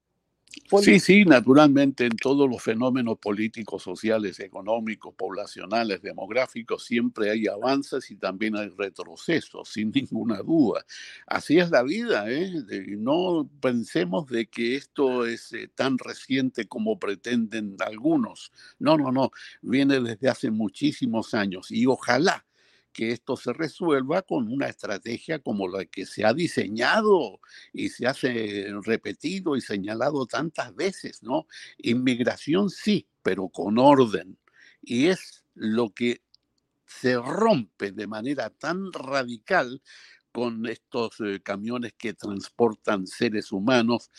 Sí, 0.81 0.99
sí, 0.99 1.25
naturalmente 1.25 2.05
en 2.05 2.15
todos 2.15 2.49
los 2.49 2.61
fenómenos 2.61 3.17
políticos, 3.19 3.83
sociales, 3.83 4.39
económicos, 4.39 5.13
poblacionales, 5.15 6.01
demográficos, 6.01 6.85
siempre 6.85 7.29
hay 7.29 7.47
avances 7.47 8.09
y 8.09 8.15
también 8.15 8.55
hay 8.55 8.69
retrocesos, 8.69 9.69
sin 9.69 9.91
ninguna 9.91 10.37
duda. 10.37 10.85
Así 11.27 11.59
es 11.59 11.69
la 11.71 11.83
vida, 11.83 12.31
¿eh? 12.31 12.51
no 12.97 13.49
pensemos 13.61 14.27
de 14.27 14.47
que 14.47 14.75
esto 14.75 15.25
es 15.25 15.51
eh, 15.53 15.69
tan 15.73 15.97
reciente 15.97 16.67
como 16.67 16.99
pretenden 16.99 17.75
algunos. 17.79 18.51
No, 18.79 18.97
no, 18.97 19.11
no, 19.11 19.31
viene 19.61 19.99
desde 19.99 20.29
hace 20.29 20.51
muchísimos 20.51 21.33
años 21.33 21.69
y 21.69 21.85
ojalá 21.85 22.45
que 22.91 23.11
esto 23.11 23.35
se 23.37 23.53
resuelva 23.53 24.21
con 24.21 24.51
una 24.51 24.67
estrategia 24.67 25.39
como 25.39 25.67
la 25.67 25.85
que 25.85 26.05
se 26.05 26.25
ha 26.25 26.33
diseñado 26.33 27.39
y 27.73 27.89
se 27.89 28.07
ha 28.07 28.13
repetido 28.83 29.55
y 29.55 29.61
señalado 29.61 30.25
tantas 30.25 30.75
veces, 30.75 31.23
¿no? 31.23 31.47
Inmigración 31.77 32.69
sí, 32.69 33.07
pero 33.21 33.49
con 33.49 33.77
orden. 33.77 34.37
Y 34.81 35.07
es 35.07 35.43
lo 35.53 35.89
que 35.89 36.21
se 36.85 37.15
rompe 37.15 37.91
de 37.91 38.07
manera 38.07 38.49
tan 38.49 38.91
radical 38.91 39.81
con 40.31 40.65
estos 40.65 41.19
eh, 41.19 41.41
camiones 41.43 41.93
que 41.97 42.13
transportan 42.13 43.05
seres 43.05 43.51
humanos 43.51 44.09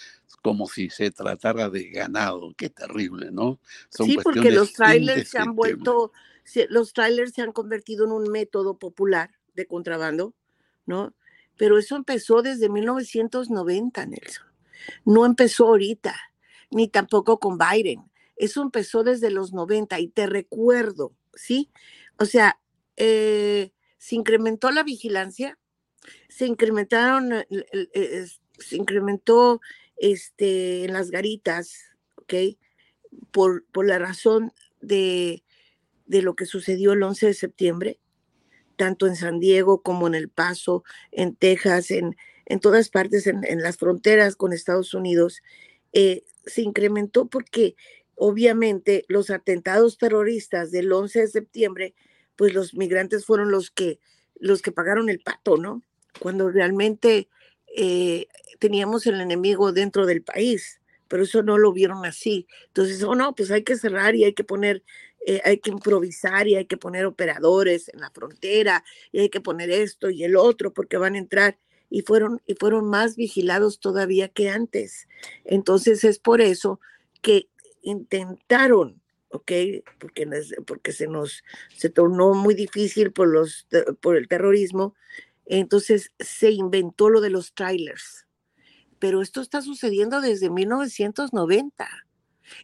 como 0.42 0.66
si 0.66 0.90
se 0.90 1.10
tratara 1.10 1.70
de 1.70 1.90
ganado. 1.90 2.52
Qué 2.56 2.68
terrible, 2.68 3.30
¿no? 3.30 3.60
sí, 3.90 4.18
porque 4.22 4.50
los 4.50 4.72
trailers 4.72 5.30
se 5.30 5.38
han 5.38 5.54
vuelto 5.54 6.12
los 6.68 6.92
trailers 6.92 7.32
se 7.32 7.42
han 7.42 7.52
convertido 7.52 8.04
en 8.04 8.12
un 8.12 8.30
método 8.30 8.78
popular 8.78 9.30
de 9.54 9.66
contrabando, 9.66 10.34
¿no? 10.86 11.14
Pero 11.56 11.78
eso 11.78 11.96
empezó 11.96 12.42
desde 12.42 12.68
1990, 12.68 14.06
Nelson. 14.06 14.46
No 15.04 15.26
empezó 15.26 15.68
ahorita, 15.68 16.14
ni 16.70 16.88
tampoco 16.88 17.38
con 17.38 17.58
Biden. 17.58 18.10
Eso 18.36 18.62
empezó 18.62 19.04
desde 19.04 19.30
los 19.30 19.52
90 19.52 20.00
y 20.00 20.08
te 20.08 20.26
recuerdo, 20.26 21.14
¿sí? 21.34 21.70
O 22.18 22.24
sea, 22.24 22.58
eh, 22.96 23.72
se 23.98 24.16
incrementó 24.16 24.70
la 24.70 24.82
vigilancia, 24.82 25.58
se 26.28 26.46
incrementaron, 26.46 27.32
eh, 27.32 28.26
se 28.58 28.76
incrementó 28.76 29.60
este, 29.96 30.84
en 30.84 30.92
las 30.92 31.10
garitas, 31.10 31.90
¿ok? 32.16 32.34
Por, 33.30 33.64
por 33.66 33.86
la 33.86 33.98
razón 33.98 34.52
de 34.80 35.44
de 36.12 36.22
lo 36.22 36.36
que 36.36 36.44
sucedió 36.44 36.92
el 36.92 37.02
11 37.02 37.28
de 37.28 37.34
septiembre, 37.34 37.98
tanto 38.76 39.06
en 39.06 39.16
San 39.16 39.40
Diego 39.40 39.82
como 39.82 40.06
en 40.06 40.14
El 40.14 40.28
Paso, 40.28 40.84
en 41.10 41.34
Texas, 41.34 41.90
en, 41.90 42.16
en 42.44 42.60
todas 42.60 42.90
partes, 42.90 43.26
en, 43.26 43.42
las 43.62 43.78
fronteras 43.78 44.36
con 44.36 44.52
Estados 44.52 44.92
Unidos, 44.92 45.40
eh, 45.94 46.24
se 46.44 46.60
incrementó 46.60 47.26
porque 47.26 47.76
obviamente 48.14 49.04
los 49.08 49.30
atentados 49.30 49.96
terroristas 49.96 50.70
del 50.70 50.92
11 50.92 51.20
de 51.20 51.28
septiembre, 51.28 51.94
pues 52.36 52.52
los 52.52 52.74
migrantes 52.74 53.24
fueron 53.24 53.50
los 53.50 53.70
que, 53.70 53.98
los 54.38 54.60
que 54.60 54.70
pagaron 54.70 55.08
el 55.08 55.20
pato, 55.20 55.56
¿no? 55.56 55.82
Cuando 56.18 56.50
realmente 56.50 57.28
eh, 57.74 58.26
teníamos 58.58 59.06
el 59.06 59.18
enemigo 59.18 59.72
dentro 59.72 60.04
del 60.04 60.22
país, 60.22 60.82
pero 61.08 61.22
eso 61.22 61.42
no 61.42 61.56
lo 61.56 61.72
vieron 61.72 62.04
así. 62.04 62.46
Entonces, 62.66 63.02
oh 63.02 63.14
no, 63.14 63.34
pues 63.34 63.50
hay 63.50 63.62
que 63.62 63.76
cerrar 63.76 64.14
y 64.14 64.24
hay 64.24 64.34
que 64.34 64.44
poner 64.44 64.82
eh, 65.24 65.40
hay 65.44 65.58
que 65.58 65.70
improvisar 65.70 66.48
y 66.48 66.56
hay 66.56 66.64
que 66.66 66.76
poner 66.76 67.06
operadores 67.06 67.88
en 67.88 68.00
la 68.00 68.10
frontera 68.10 68.84
y 69.12 69.20
hay 69.20 69.28
que 69.28 69.40
poner 69.40 69.70
esto 69.70 70.10
y 70.10 70.24
el 70.24 70.36
otro 70.36 70.72
porque 70.72 70.96
van 70.96 71.14
a 71.14 71.18
entrar 71.18 71.58
y 71.90 72.02
fueron 72.02 72.40
y 72.46 72.54
fueron 72.54 72.86
más 72.86 73.16
vigilados 73.16 73.78
todavía 73.78 74.28
que 74.28 74.48
antes. 74.48 75.08
Entonces 75.44 76.04
es 76.04 76.18
por 76.18 76.40
eso 76.40 76.80
que 77.20 77.48
intentaron, 77.82 79.00
¿ok? 79.28 79.52
Porque, 80.00 80.28
porque 80.66 80.92
se 80.92 81.06
nos 81.06 81.44
se 81.76 81.90
tornó 81.90 82.34
muy 82.34 82.54
difícil 82.54 83.12
por 83.12 83.28
los 83.28 83.68
por 84.00 84.16
el 84.16 84.26
terrorismo. 84.26 84.94
Entonces 85.46 86.12
se 86.18 86.50
inventó 86.50 87.10
lo 87.10 87.20
de 87.20 87.30
los 87.30 87.54
trailers. 87.54 88.26
Pero 88.98 89.20
esto 89.20 89.40
está 89.40 89.62
sucediendo 89.62 90.20
desde 90.20 90.48
1990. 90.50 91.88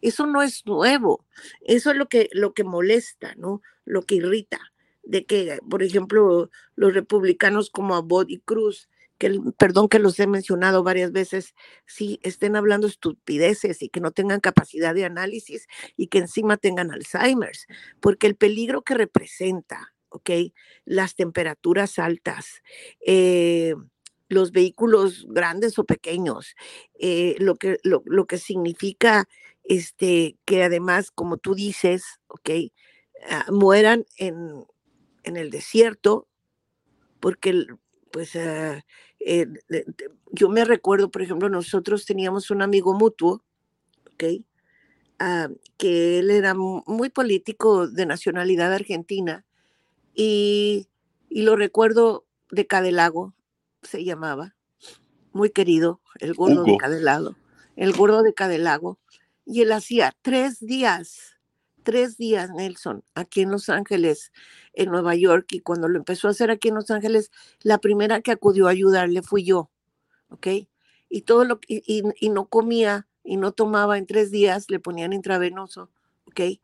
Eso 0.01 0.27
no 0.27 0.43
es 0.43 0.67
nuevo. 0.67 1.25
Eso 1.63 1.91
es 1.91 1.97
lo 1.97 2.09
que, 2.09 2.29
lo 2.33 2.55
que 2.55 2.65
molesta, 2.65 3.35
¿no? 3.37 3.63
Lo 3.85 4.03
que 4.03 4.17
irrita. 4.17 4.61
De 5.03 5.25
que, 5.25 5.59
por 5.69 5.83
ejemplo, 5.83 6.51
los 6.75 6.95
republicanos 6.95 7.71
como 7.71 7.95
Abbott 7.95 8.31
y 8.31 8.41
Cruz, 8.41 8.89
que 9.19 9.41
perdón 9.59 9.89
que 9.89 9.99
los 9.99 10.19
he 10.21 10.27
mencionado 10.27 10.83
varias 10.83 11.13
veces, 11.13 11.55
sí 11.87 12.21
estén 12.23 12.57
hablando 12.57 12.87
estupideces 12.87 13.83
y 13.83 13.89
que 13.89 14.01
no 14.01 14.13
tengan 14.13 14.41
capacidad 14.41 14.95
de 14.95 15.05
análisis 15.05 15.67
y 15.97 16.07
que 16.07 16.19
encima 16.19 16.57
tengan 16.57 16.93
Alzheimer's, 16.93 17.67
porque 18.01 18.29
el 18.29 18.37
peligro 18.37 18.83
que 18.83 18.95
representa, 18.95 19.93
¿ok? 20.09 20.31
Las 20.85 21.17
temperaturas 21.17 21.99
altas, 21.99 22.63
eh, 23.05 23.75
los 24.29 24.53
vehículos 24.53 25.27
grandes 25.29 25.79
o 25.79 25.85
pequeños, 25.85 26.55
eh, 26.99 27.35
lo, 27.39 27.57
que, 27.57 27.79
lo, 27.83 28.03
lo, 28.07 28.27
que 28.27 28.39
significa 28.39 29.29
este, 29.69 30.39
que 30.47 30.65
además, 30.65 31.11
como 31.11 31.37
tú 31.37 31.55
dices, 31.55 32.03
ok, 32.27 32.51
ah, 33.31 33.47
mueran 33.53 34.07
en, 34.17 34.65
el 35.25 35.51
desierto, 35.51 36.27
porque 37.21 37.67
pues 38.11 38.35
eh, 38.35 38.83
yo 40.33 40.49
me 40.49 40.65
recuerdo, 40.65 41.11
por 41.11 41.21
ejemplo, 41.21 41.51
nosotros 41.51 42.07
teníamos 42.07 42.51
un 42.51 42.63
amigo 42.63 42.95
mutuo, 42.95 43.45
ok, 44.15 44.25
ah, 45.19 45.49
que 45.77 46.19
él 46.19 46.31
era 46.31 46.55
muy 46.55 47.11
político 47.11 47.89
de 47.89 48.07
nacionalidad 48.07 48.73
argentina 48.73 49.45
y, 50.15 50.89
y 51.29 51.43
lo 51.43 51.57
recuerdo 51.57 52.25
de 52.51 52.67
Cadelago, 52.67 53.35
se 53.83 54.03
llamaba, 54.03 54.57
muy 55.33 55.51
querido, 55.51 56.01
el 56.21 56.33
gordo 56.33 56.65
de 56.65 56.79
Cadelago, 56.79 57.37
el 57.77 57.93
gordo 57.93 58.23
de 58.23 58.33
Cadelago 58.33 58.99
y 59.49 59.63
él 59.63 59.73
hacía 59.73 60.15
tres 60.21 60.61
días, 60.61 61.39
tres 61.83 62.19
días, 62.19 62.51
Nelson, 62.51 63.03
aquí 63.15 63.41
en 63.41 63.51
Los 63.51 63.71
Ángeles, 63.71 64.31
en 64.75 64.91
Nueva 64.91 65.15
York, 65.15 65.47
y 65.53 65.61
cuando 65.61 65.89
lo 65.89 65.99
empezó 65.99 66.29
a 66.29 66.33
hacer 66.33 66.51
aquí 66.51 66.69
en 66.69 66.75
Los 66.75 66.91
Ángeles, 66.91 67.31
la 67.63 67.79
primera 67.79 68.21
que 68.21 68.31
acudió 68.31 68.67
a 68.67 68.73
ayudarle 68.73 69.23
fui 69.23 69.45
yo, 69.45 69.71
¿ok? 70.29 70.49
Y 71.09 71.23
todo 71.23 71.45
lo 71.45 71.61
y, 71.67 71.83
y, 72.21 72.29
no 72.29 72.47
comía 72.47 73.09
y 73.25 73.39
no 73.39 73.53
tomaba 73.53 73.97
en 73.97 74.05
tres 74.05 74.31
días, 74.31 74.69
le 74.69 74.81
ponían 74.81 75.15
intravenoso, 75.15 75.91
¿ok? 76.27 76.61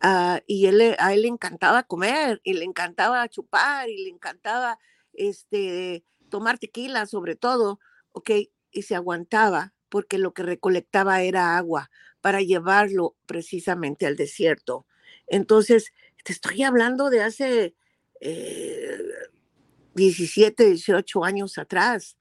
Ah, 0.00 0.40
y 0.46 0.66
él, 0.66 0.96
a 0.98 1.12
él 1.12 1.22
le 1.22 1.28
encantaba 1.28 1.82
comer, 1.82 2.40
y 2.44 2.54
le 2.54 2.64
encantaba 2.64 3.28
chupar, 3.28 3.90
y 3.90 4.04
le 4.04 4.08
encantaba 4.08 4.78
este, 5.12 6.02
tomar 6.30 6.58
tequila 6.58 7.04
sobre 7.04 7.36
todo, 7.36 7.78
¿ok? 8.12 8.30
Y 8.70 8.82
se 8.82 8.94
aguantaba 8.94 9.74
porque 9.90 10.16
lo 10.16 10.32
que 10.32 10.42
recolectaba 10.42 11.20
era 11.20 11.58
agua 11.58 11.90
para 12.22 12.40
llevarlo 12.40 13.14
precisamente 13.26 14.06
al 14.06 14.16
desierto. 14.16 14.86
Entonces, 15.26 15.92
te 16.24 16.32
estoy 16.32 16.62
hablando 16.62 17.10
de 17.10 17.22
hace 17.22 17.74
17, 19.94 20.62
eh, 20.62 20.66
18 20.68 21.24
años 21.24 21.58
atrás. 21.58 22.16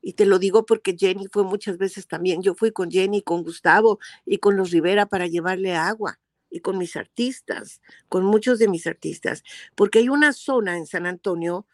Y 0.00 0.14
te 0.14 0.26
lo 0.26 0.40
digo 0.40 0.66
porque 0.66 0.96
Jenny 0.98 1.28
fue 1.30 1.44
muchas 1.44 1.78
veces 1.78 2.08
también. 2.08 2.42
Yo 2.42 2.54
fui 2.54 2.72
con 2.72 2.90
Jenny, 2.90 3.22
con 3.22 3.44
Gustavo 3.44 4.00
y 4.26 4.38
con 4.38 4.56
los 4.56 4.72
Rivera 4.72 5.06
para 5.06 5.28
llevarle 5.28 5.76
agua 5.76 6.18
y 6.50 6.60
con 6.60 6.76
mis 6.76 6.96
artistas, 6.96 7.80
con 8.08 8.24
muchos 8.24 8.58
de 8.58 8.68
mis 8.68 8.86
artistas, 8.86 9.42
porque 9.74 10.00
hay 10.00 10.08
una 10.08 10.32
zona 10.32 10.76
en 10.76 10.86
San 10.86 11.06
Antonio 11.06 11.66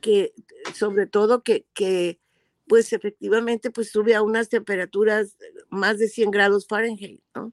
que, 0.00 0.32
sobre 0.74 1.06
todo, 1.06 1.42
que, 1.42 1.66
que 1.74 2.18
pues 2.66 2.92
efectivamente 2.92 3.70
pues 3.70 3.90
sube 3.90 4.14
a 4.14 4.22
unas 4.22 4.48
temperaturas 4.48 5.36
más 5.72 5.98
de 5.98 6.08
100 6.08 6.30
grados 6.30 6.66
Fahrenheit, 6.68 7.22
¿no? 7.34 7.52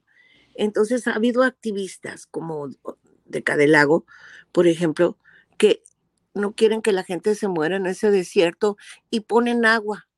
Entonces 0.54 1.08
ha 1.08 1.14
habido 1.14 1.42
activistas 1.42 2.26
como 2.26 2.68
de 3.24 3.42
Cadelago, 3.42 4.04
por 4.52 4.66
ejemplo, 4.66 5.16
que 5.56 5.82
no 6.34 6.54
quieren 6.54 6.82
que 6.82 6.92
la 6.92 7.02
gente 7.02 7.34
se 7.34 7.48
muera 7.48 7.76
en 7.76 7.86
ese 7.86 8.10
desierto 8.10 8.76
y 9.10 9.20
ponen 9.20 9.64
agua. 9.64 10.08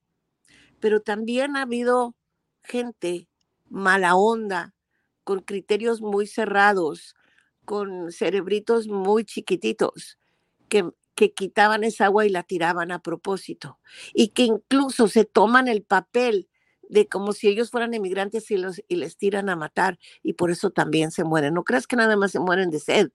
Pero 0.79 1.01
también 1.01 1.55
ha 1.55 1.61
habido 1.61 2.15
gente 2.61 3.29
mala 3.69 4.15
onda, 4.15 4.75
con 5.23 5.39
criterios 5.39 6.01
muy 6.01 6.27
cerrados, 6.27 7.15
con 7.63 8.11
cerebritos 8.11 8.87
muy 8.87 9.23
chiquititos, 9.23 10.19
que 10.67 10.91
que 11.15 11.31
quitaban 11.31 11.83
esa 11.83 12.05
agua 12.05 12.25
y 12.25 12.29
la 12.29 12.43
tiraban 12.43 12.91
a 12.91 12.99
propósito 12.99 13.79
y 14.13 14.29
que 14.29 14.43
incluso 14.43 15.07
se 15.07 15.25
toman 15.25 15.67
el 15.67 15.83
papel 15.83 16.49
de 16.93 17.07
como 17.07 17.33
si 17.33 17.47
ellos 17.47 17.71
fueran 17.71 17.93
emigrantes 17.93 18.49
y, 18.51 18.57
los, 18.57 18.81
y 18.87 18.95
les 18.95 19.17
tiran 19.17 19.49
a 19.49 19.55
matar 19.55 19.99
y 20.21 20.33
por 20.33 20.51
eso 20.51 20.69
también 20.69 21.11
se 21.11 21.23
mueren. 21.23 21.53
No 21.53 21.63
creas 21.63 21.87
que 21.87 21.95
nada 21.95 22.15
más 22.15 22.31
se 22.31 22.39
mueren 22.39 22.69
de 22.69 22.79
sed, 22.79 23.11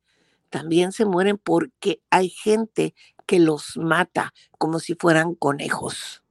también 0.50 0.92
se 0.92 1.04
mueren 1.04 1.38
porque 1.38 2.00
hay 2.10 2.28
gente 2.28 2.94
que 3.26 3.38
los 3.38 3.76
mata 3.76 4.32
como 4.58 4.80
si 4.80 4.94
fueran 4.94 5.34
conejos. 5.34 6.22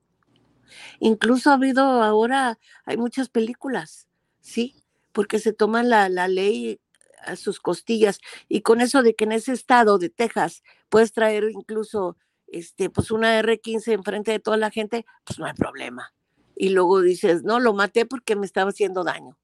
Incluso 1.00 1.52
ha 1.52 1.54
habido 1.54 1.84
ahora, 1.84 2.60
hay 2.86 2.98
muchas 2.98 3.30
películas 3.30 4.08
¿sí? 4.48 4.76
Porque 5.12 5.40
se 5.40 5.52
toman 5.52 5.90
la, 5.90 6.08
la 6.08 6.28
ley 6.28 6.80
a 7.26 7.36
sus 7.36 7.60
costillas. 7.60 8.20
Y 8.48 8.62
con 8.62 8.80
eso 8.80 9.04
de 9.04 9.14
que 9.14 9.26
en 9.26 9.34
ese 9.34 9.52
estado 9.52 9.98
de 9.98 10.10
Texas 10.10 10.64
puedes 10.90 11.12
traer 11.12 11.50
incluso 11.52 12.18
este, 12.48 12.90
pues 12.90 13.12
una 13.12 13.42
R15 13.42 13.92
enfrente 13.92 14.32
de 14.32 14.40
toda 14.40 14.56
la 14.56 14.72
gente, 14.72 15.06
pues 15.26 15.38
no 15.38 15.46
hay 15.46 15.54
problema. 15.54 16.14
Y 16.58 16.70
luego 16.70 17.02
dices, 17.02 17.44
no, 17.44 17.60
lo 17.60 17.74
maté 17.74 18.06
porque 18.06 18.36
me 18.36 18.46
estaba 18.46 18.72
haciendo 18.72 19.04
daño. 19.04 19.38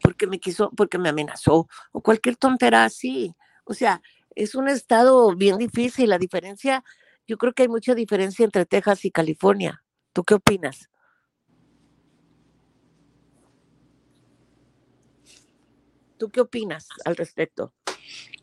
Porque 0.00 0.26
me 0.26 0.40
quiso, 0.40 0.70
porque 0.70 0.98
me 0.98 1.10
amenazó, 1.10 1.68
o 1.92 2.00
cualquier 2.00 2.36
tontera 2.36 2.84
así. 2.84 3.34
O 3.64 3.74
sea, 3.74 4.00
es 4.34 4.54
un 4.54 4.68
estado 4.68 5.34
bien 5.34 5.58
difícil. 5.58 6.08
La 6.08 6.18
diferencia, 6.18 6.84
yo 7.26 7.36
creo 7.36 7.52
que 7.52 7.62
hay 7.64 7.68
mucha 7.68 7.94
diferencia 7.94 8.44
entre 8.44 8.64
Texas 8.64 9.04
y 9.04 9.10
California. 9.10 9.82
¿Tú 10.12 10.24
qué 10.24 10.34
opinas? 10.34 10.88
¿Tú 16.16 16.30
qué 16.30 16.40
opinas 16.40 16.88
al 17.04 17.16
respecto? 17.16 17.74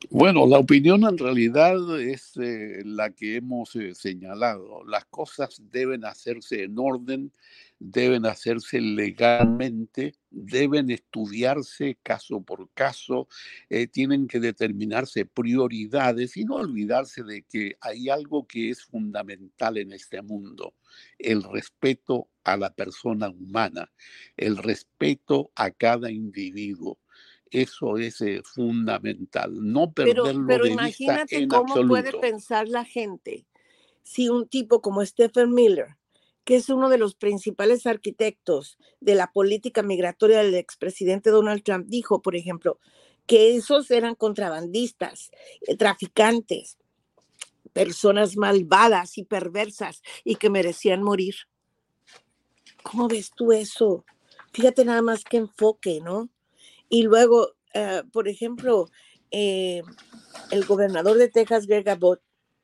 Bueno, 0.10 0.45
la 0.45 0.60
opinión 0.60 1.04
en 1.04 1.17
realidad 1.17 1.99
es 1.99 2.38
eh, 2.38 2.84
la 2.86 3.10
que 3.10 3.38
hemos 3.38 3.75
eh, 3.75 3.95
señalado. 3.95 4.84
Las 4.86 5.06
cosas 5.06 5.62
deben 5.71 6.06
hacerse 6.06 6.63
en 6.63 6.78
orden, 6.78 7.32
deben 7.80 8.25
hacerse 8.25 8.80
legalmente, 8.82 10.13
deben 10.30 10.91
estudiarse 10.91 11.97
caso 12.04 12.41
por 12.41 12.69
caso, 12.73 13.28
eh, 13.69 13.88
tienen 13.88 14.28
que 14.28 14.39
determinarse 14.39 15.25
prioridades 15.25 16.38
y 16.38 16.45
no 16.45 16.56
olvidarse 16.56 17.23
de 17.23 17.41
que 17.41 17.75
hay 17.82 18.10
algo 18.10 18.45
que 18.47 18.69
es 18.69 18.84
fundamental 18.84 19.78
en 19.78 19.91
este 19.91 20.21
mundo, 20.21 20.75
el 21.17 21.41
respeto 21.43 22.30
a 22.43 22.58
la 22.58 22.73
persona 22.73 23.30
humana, 23.30 23.91
el 24.38 24.58
respeto 24.58 25.51
a 25.56 25.71
cada 25.71 26.12
individuo 26.12 26.99
eso 27.62 27.98
es 27.98 28.22
eh, 28.22 28.41
fundamental, 28.44 29.52
no 29.56 29.91
perderlo 29.91 30.46
pero, 30.48 30.63
de 30.65 30.72
imagínate 30.72 31.39
vista 31.39 31.58
cómo 31.58 31.88
puede 31.88 32.12
pensar 32.20 32.68
la 32.68 32.86
gente 32.86 33.46
si 34.06 34.30
un 34.30 34.48
tipo 34.48 34.82
como 34.82 35.04
Stephen 35.06 35.54
Miller, 35.54 35.98
que 36.46 36.56
es 36.56 36.70
uno 36.70 36.89
de 36.89 37.00
los 37.00 37.15
principales 37.15 37.88
arquitectos 37.88 38.78
de 39.02 39.15
la 39.15 39.32
política 39.32 39.82
migratoria 39.82 40.44
del 40.44 40.54
expresidente 40.54 41.32
Donald 41.32 41.63
Trump, 41.63 41.88
dijo, 41.88 42.22
por 42.22 42.36
ejemplo, 42.36 42.80
que 43.26 43.56
esos 43.56 43.89
eran 43.89 44.13
contrabandistas, 44.13 45.32
eh, 45.62 45.76
traficantes, 45.76 46.78
personas 47.74 48.38
malvadas 48.38 49.18
y 49.18 49.24
perversas 49.24 50.04
y 50.24 50.36
que 50.36 50.52
merecían 50.52 51.02
morir. 51.02 51.36
¿Cómo 52.84 53.08
ves 53.08 53.32
tú 53.36 53.52
eso? 53.52 54.06
Fíjate 54.54 54.86
nada 54.86 55.02
más 55.02 55.24
que 55.24 55.38
enfoque, 55.38 56.00
¿no? 56.00 56.30
Y 56.89 57.04
luego, 57.04 57.54
eh, 57.74 58.04
por 58.12 58.28
ejemplo, 58.28 58.89
eh, 59.32 59.82
el 60.52 60.65
gobernador 60.65 61.17
de 61.17 61.30
Texas, 61.30 61.67
Greg 61.67 61.89
Abbott, 61.89 62.21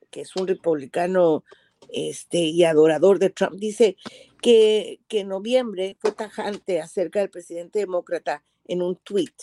que 0.09 0.21
es 0.21 0.35
un 0.35 0.47
republicano 0.47 1.43
este, 1.89 2.39
y 2.39 2.63
adorador 2.63 3.19
de 3.19 3.29
Trump, 3.29 3.55
dice 3.55 3.97
que, 4.41 4.99
que 5.07 5.21
en 5.21 5.29
noviembre 5.29 5.97
fue 5.99 6.11
tajante 6.11 6.81
acerca 6.81 7.19
del 7.19 7.29
presidente 7.29 7.79
demócrata 7.79 8.43
en 8.65 8.81
un 8.81 8.95
tweet. 8.97 9.33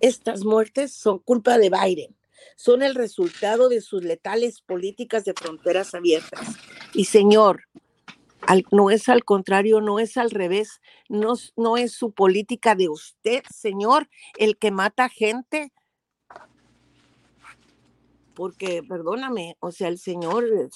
Estas 0.00 0.44
muertes 0.44 0.92
son 0.92 1.18
culpa 1.18 1.58
de 1.58 1.70
Biden, 1.70 2.16
son 2.56 2.82
el 2.82 2.94
resultado 2.94 3.68
de 3.68 3.80
sus 3.80 4.02
letales 4.02 4.60
políticas 4.60 5.24
de 5.24 5.34
fronteras 5.34 5.94
abiertas. 5.94 6.48
Y 6.92 7.04
señor, 7.04 7.62
no 8.70 8.90
es 8.90 9.08
al 9.08 9.24
contrario, 9.24 9.80
no 9.80 9.98
es 9.98 10.16
al 10.16 10.30
revés, 10.30 10.80
no, 11.08 11.34
no 11.56 11.76
es 11.76 11.92
su 11.92 12.12
política 12.12 12.74
de 12.74 12.88
usted, 12.88 13.42
señor, 13.52 14.08
el 14.38 14.56
que 14.56 14.70
mata 14.70 15.08
gente. 15.08 15.72
Porque, 18.34 18.82
perdóname, 18.82 19.56
o 19.60 19.72
sea, 19.72 19.88
el 19.88 19.98
señor 19.98 20.44
es, 20.44 20.74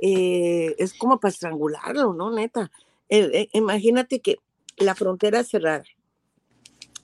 eh, 0.00 0.74
como 0.98 1.20
para 1.20 1.32
estrangularlo, 1.32 2.14
¿no? 2.14 2.32
Neta. 2.32 2.70
Eh, 3.08 3.30
eh, 3.34 3.48
imagínate 3.52 4.20
que 4.20 4.36
la 4.78 4.94
frontera 4.94 5.44
cerrada. 5.44 5.84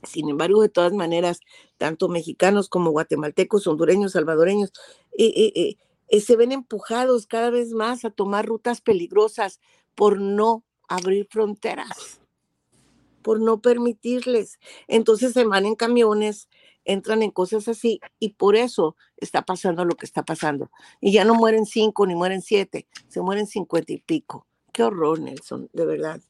Sin 0.03 0.31
embargo, 0.31 0.63
de 0.63 0.71
todas 0.71 0.95
maneras, 0.95 1.41
tanto 1.77 2.09
mexicanos 2.09 2.71
como 2.71 2.91
guatemaltecos, 2.91 3.67
hondureños, 3.67 4.13
salvadoreños, 4.13 4.73
se 6.19 6.37
ven 6.37 6.51
empujados 6.51 7.27
cada 7.27 7.51
vez 7.51 7.73
más 7.73 8.05
a 8.05 8.11
tomar 8.11 8.47
rutas 8.47 8.81
peligrosas 8.81 9.61
por 9.95 10.21
no 10.21 10.65
abrir 10.89 11.29
fronteras, 11.31 12.21
por 13.23 13.41
no 13.41 13.61
permitirles. 13.61 14.59
Entonces 14.89 15.33
se 15.33 15.45
van 15.45 15.67
en 15.67 15.77
camiones, 15.77 16.49
entran 16.85 17.23
en 17.23 17.31
cosas 17.31 17.69
así 17.69 18.01
y 18.19 18.31
por 18.31 18.57
eso 18.57 18.97
está 19.19 19.43
pasando 19.43 19.85
lo 19.85 19.95
que 19.95 20.07
está 20.07 20.25
pasando. 20.25 20.71
Y 21.01 21.13
ya 21.13 21.25
no 21.25 21.35
mueren 21.35 21.67
cinco 21.67 22.07
ni 22.07 22.17
mueren 22.17 22.43
siete, 22.43 22.89
se 23.09 23.21
mueren 23.21 23.47
cincuenta 23.47 23.93
y 23.93 23.99
pico. 23.99 24.47
Qué 24.73 24.83
horror, 24.83 25.21
Nelson, 25.21 25.69
de 25.73 25.87
verdad. 25.87 26.21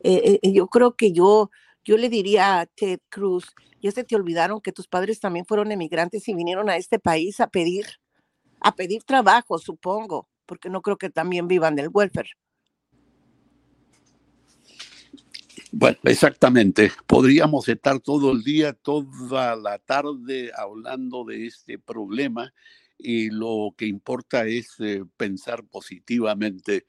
Eh, 0.00 0.38
eh, 0.42 0.52
yo 0.52 0.68
creo 0.68 0.94
que 0.96 1.12
yo, 1.12 1.50
yo 1.84 1.96
le 1.96 2.08
diría 2.08 2.60
a 2.60 2.66
Ted 2.66 3.00
Cruz, 3.08 3.46
ya 3.82 3.90
se 3.90 4.04
te 4.04 4.16
olvidaron 4.16 4.60
que 4.60 4.72
tus 4.72 4.88
padres 4.88 5.20
también 5.20 5.44
fueron 5.44 5.72
emigrantes 5.72 6.28
y 6.28 6.34
vinieron 6.34 6.70
a 6.70 6.76
este 6.76 6.98
país 6.98 7.40
a 7.40 7.48
pedir, 7.48 7.86
a 8.60 8.74
pedir 8.74 9.02
trabajo, 9.04 9.58
supongo, 9.58 10.28
porque 10.46 10.70
no 10.70 10.82
creo 10.82 10.96
que 10.96 11.10
también 11.10 11.48
vivan 11.48 11.76
del 11.76 11.90
welfare. 11.92 12.30
Bueno, 15.70 15.98
exactamente. 16.04 16.90
Podríamos 17.06 17.68
estar 17.68 18.00
todo 18.00 18.32
el 18.32 18.42
día, 18.42 18.72
toda 18.72 19.54
la 19.54 19.78
tarde 19.78 20.50
hablando 20.56 21.24
de 21.24 21.46
este 21.46 21.78
problema 21.78 22.52
y 22.96 23.30
lo 23.30 23.74
que 23.76 23.86
importa 23.86 24.46
es 24.46 24.74
eh, 24.80 25.04
pensar 25.16 25.64
positivamente. 25.64 26.86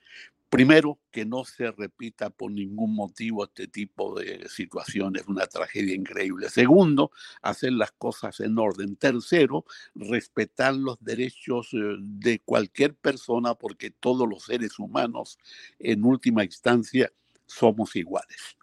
Primero, 0.49 0.97
que 1.11 1.25
no 1.25 1.45
se 1.45 1.71
repita 1.71 2.31
por 2.31 2.51
ningún 2.51 2.95
motivo 2.95 3.43
este 3.43 3.67
tipo 3.67 4.19
de 4.19 4.49
situaciones, 4.49 5.27
una 5.27 5.45
tragedia 5.45 5.93
increíble. 5.93 6.49
Segundo, 6.49 7.11
hacer 7.43 7.73
las 7.73 7.91
cosas 7.91 8.39
en 8.39 8.57
orden. 8.57 8.95
Tercero, 8.95 9.65
respetar 9.93 10.73
los 10.73 10.97
derechos 11.03 11.69
eh, 11.73 11.97
de 11.99 12.39
cualquier 12.39 12.95
persona 12.95 13.53
porque 13.53 13.91
todos 13.91 14.27
los 14.27 14.45
seres 14.45 14.79
humanos, 14.79 15.37
en 15.77 16.03
última 16.03 16.43
instancia, 16.43 17.11
somos 17.45 17.95
iguales. 17.95 18.57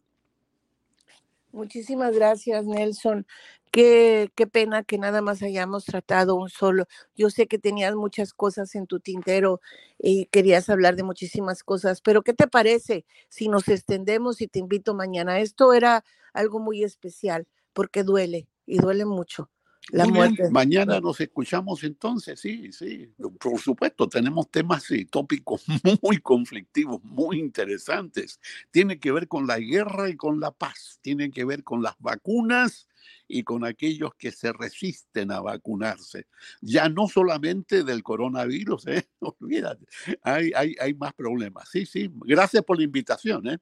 Muchísimas 1.53 2.14
gracias, 2.14 2.66
Nelson. 2.66 3.27
Qué, 3.76 4.32
qué 4.34 4.46
pena 4.46 4.84
que 4.84 4.96
nada 4.96 5.20
más 5.20 5.42
hayamos 5.42 5.84
tratado 5.84 6.34
un 6.34 6.48
solo. 6.48 6.86
Yo 7.14 7.28
sé 7.28 7.46
que 7.46 7.58
tenías 7.58 7.94
muchas 7.94 8.32
cosas 8.32 8.74
en 8.74 8.86
tu 8.86 9.00
tintero 9.00 9.60
y 9.98 10.24
querías 10.32 10.70
hablar 10.70 10.96
de 10.96 11.02
muchísimas 11.02 11.62
cosas, 11.62 12.00
pero 12.00 12.22
¿qué 12.22 12.32
te 12.32 12.46
parece 12.46 13.04
si 13.28 13.48
nos 13.50 13.68
extendemos 13.68 14.40
y 14.40 14.48
te 14.48 14.60
invito 14.60 14.94
mañana? 14.94 15.40
Esto 15.40 15.74
era 15.74 16.06
algo 16.32 16.58
muy 16.58 16.84
especial 16.84 17.46
porque 17.74 18.02
duele 18.02 18.48
y 18.64 18.78
duele 18.78 19.04
mucho 19.04 19.50
la 19.90 20.06
muerte. 20.06 20.48
Mañana 20.50 20.98
nos 20.98 21.20
escuchamos 21.20 21.84
entonces, 21.84 22.40
sí, 22.40 22.72
sí. 22.72 23.12
Por 23.38 23.60
supuesto, 23.60 24.08
tenemos 24.08 24.50
temas 24.50 24.90
y 24.90 25.04
tópicos 25.04 25.66
muy 26.02 26.16
conflictivos, 26.16 27.04
muy 27.04 27.38
interesantes. 27.38 28.40
Tiene 28.70 28.98
que 28.98 29.12
ver 29.12 29.28
con 29.28 29.46
la 29.46 29.58
guerra 29.58 30.08
y 30.08 30.16
con 30.16 30.40
la 30.40 30.50
paz. 30.50 30.98
Tiene 31.02 31.30
que 31.30 31.44
ver 31.44 31.62
con 31.62 31.82
las 31.82 31.94
vacunas 31.98 32.88
y 33.28 33.42
con 33.42 33.64
aquellos 33.64 34.14
que 34.16 34.32
se 34.32 34.52
resisten 34.52 35.30
a 35.32 35.40
vacunarse. 35.40 36.26
Ya 36.60 36.88
no 36.88 37.09
solamente 37.09 37.84
del 37.84 38.02
coronavirus, 38.02 38.86
¿eh? 38.88 39.09
olvídate, 39.20 39.86
hay, 40.22 40.52
hay, 40.54 40.74
hay 40.80 40.94
más 40.94 41.12
problemas. 41.14 41.68
Sí, 41.70 41.86
sí, 41.86 42.11
gracias 42.14 42.64
por 42.64 42.78
la 42.78 42.84
invitación. 42.84 43.48
¿eh? 43.48 43.59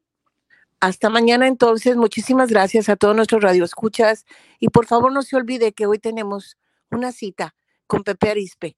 Hasta 0.81 1.09
mañana 1.11 1.47
entonces, 1.47 1.97
muchísimas 1.97 2.51
gracias 2.51 2.89
a 2.89 2.97
todos 2.97 3.17
nuestros 3.17 3.43
radioescuchas 3.43 4.27
y 4.61 4.69
por 4.69 4.87
favor 4.87 5.13
no 5.13 5.23
se 5.23 5.37
olvide 5.37 5.73
que 5.73 5.87
hoy 5.87 5.99
tenemos 5.99 6.59
una 6.91 7.13
cita 7.13 7.55
con 7.87 8.03
Pepe 8.03 8.31
Arispe 8.31 8.77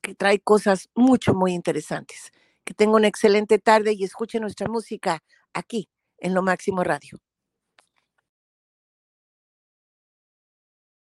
que 0.00 0.14
trae 0.14 0.40
cosas 0.40 0.90
mucho, 0.94 1.34
muy 1.34 1.52
interesantes. 1.52 2.32
Que 2.64 2.74
tenga 2.74 2.96
una 2.96 3.08
excelente 3.08 3.58
tarde 3.58 3.92
y 3.92 4.04
escuche 4.04 4.40
nuestra 4.40 4.68
música 4.68 5.22
aquí 5.52 5.88
en 6.18 6.34
Lo 6.34 6.42
Máximo 6.42 6.84
Radio. 6.84 7.18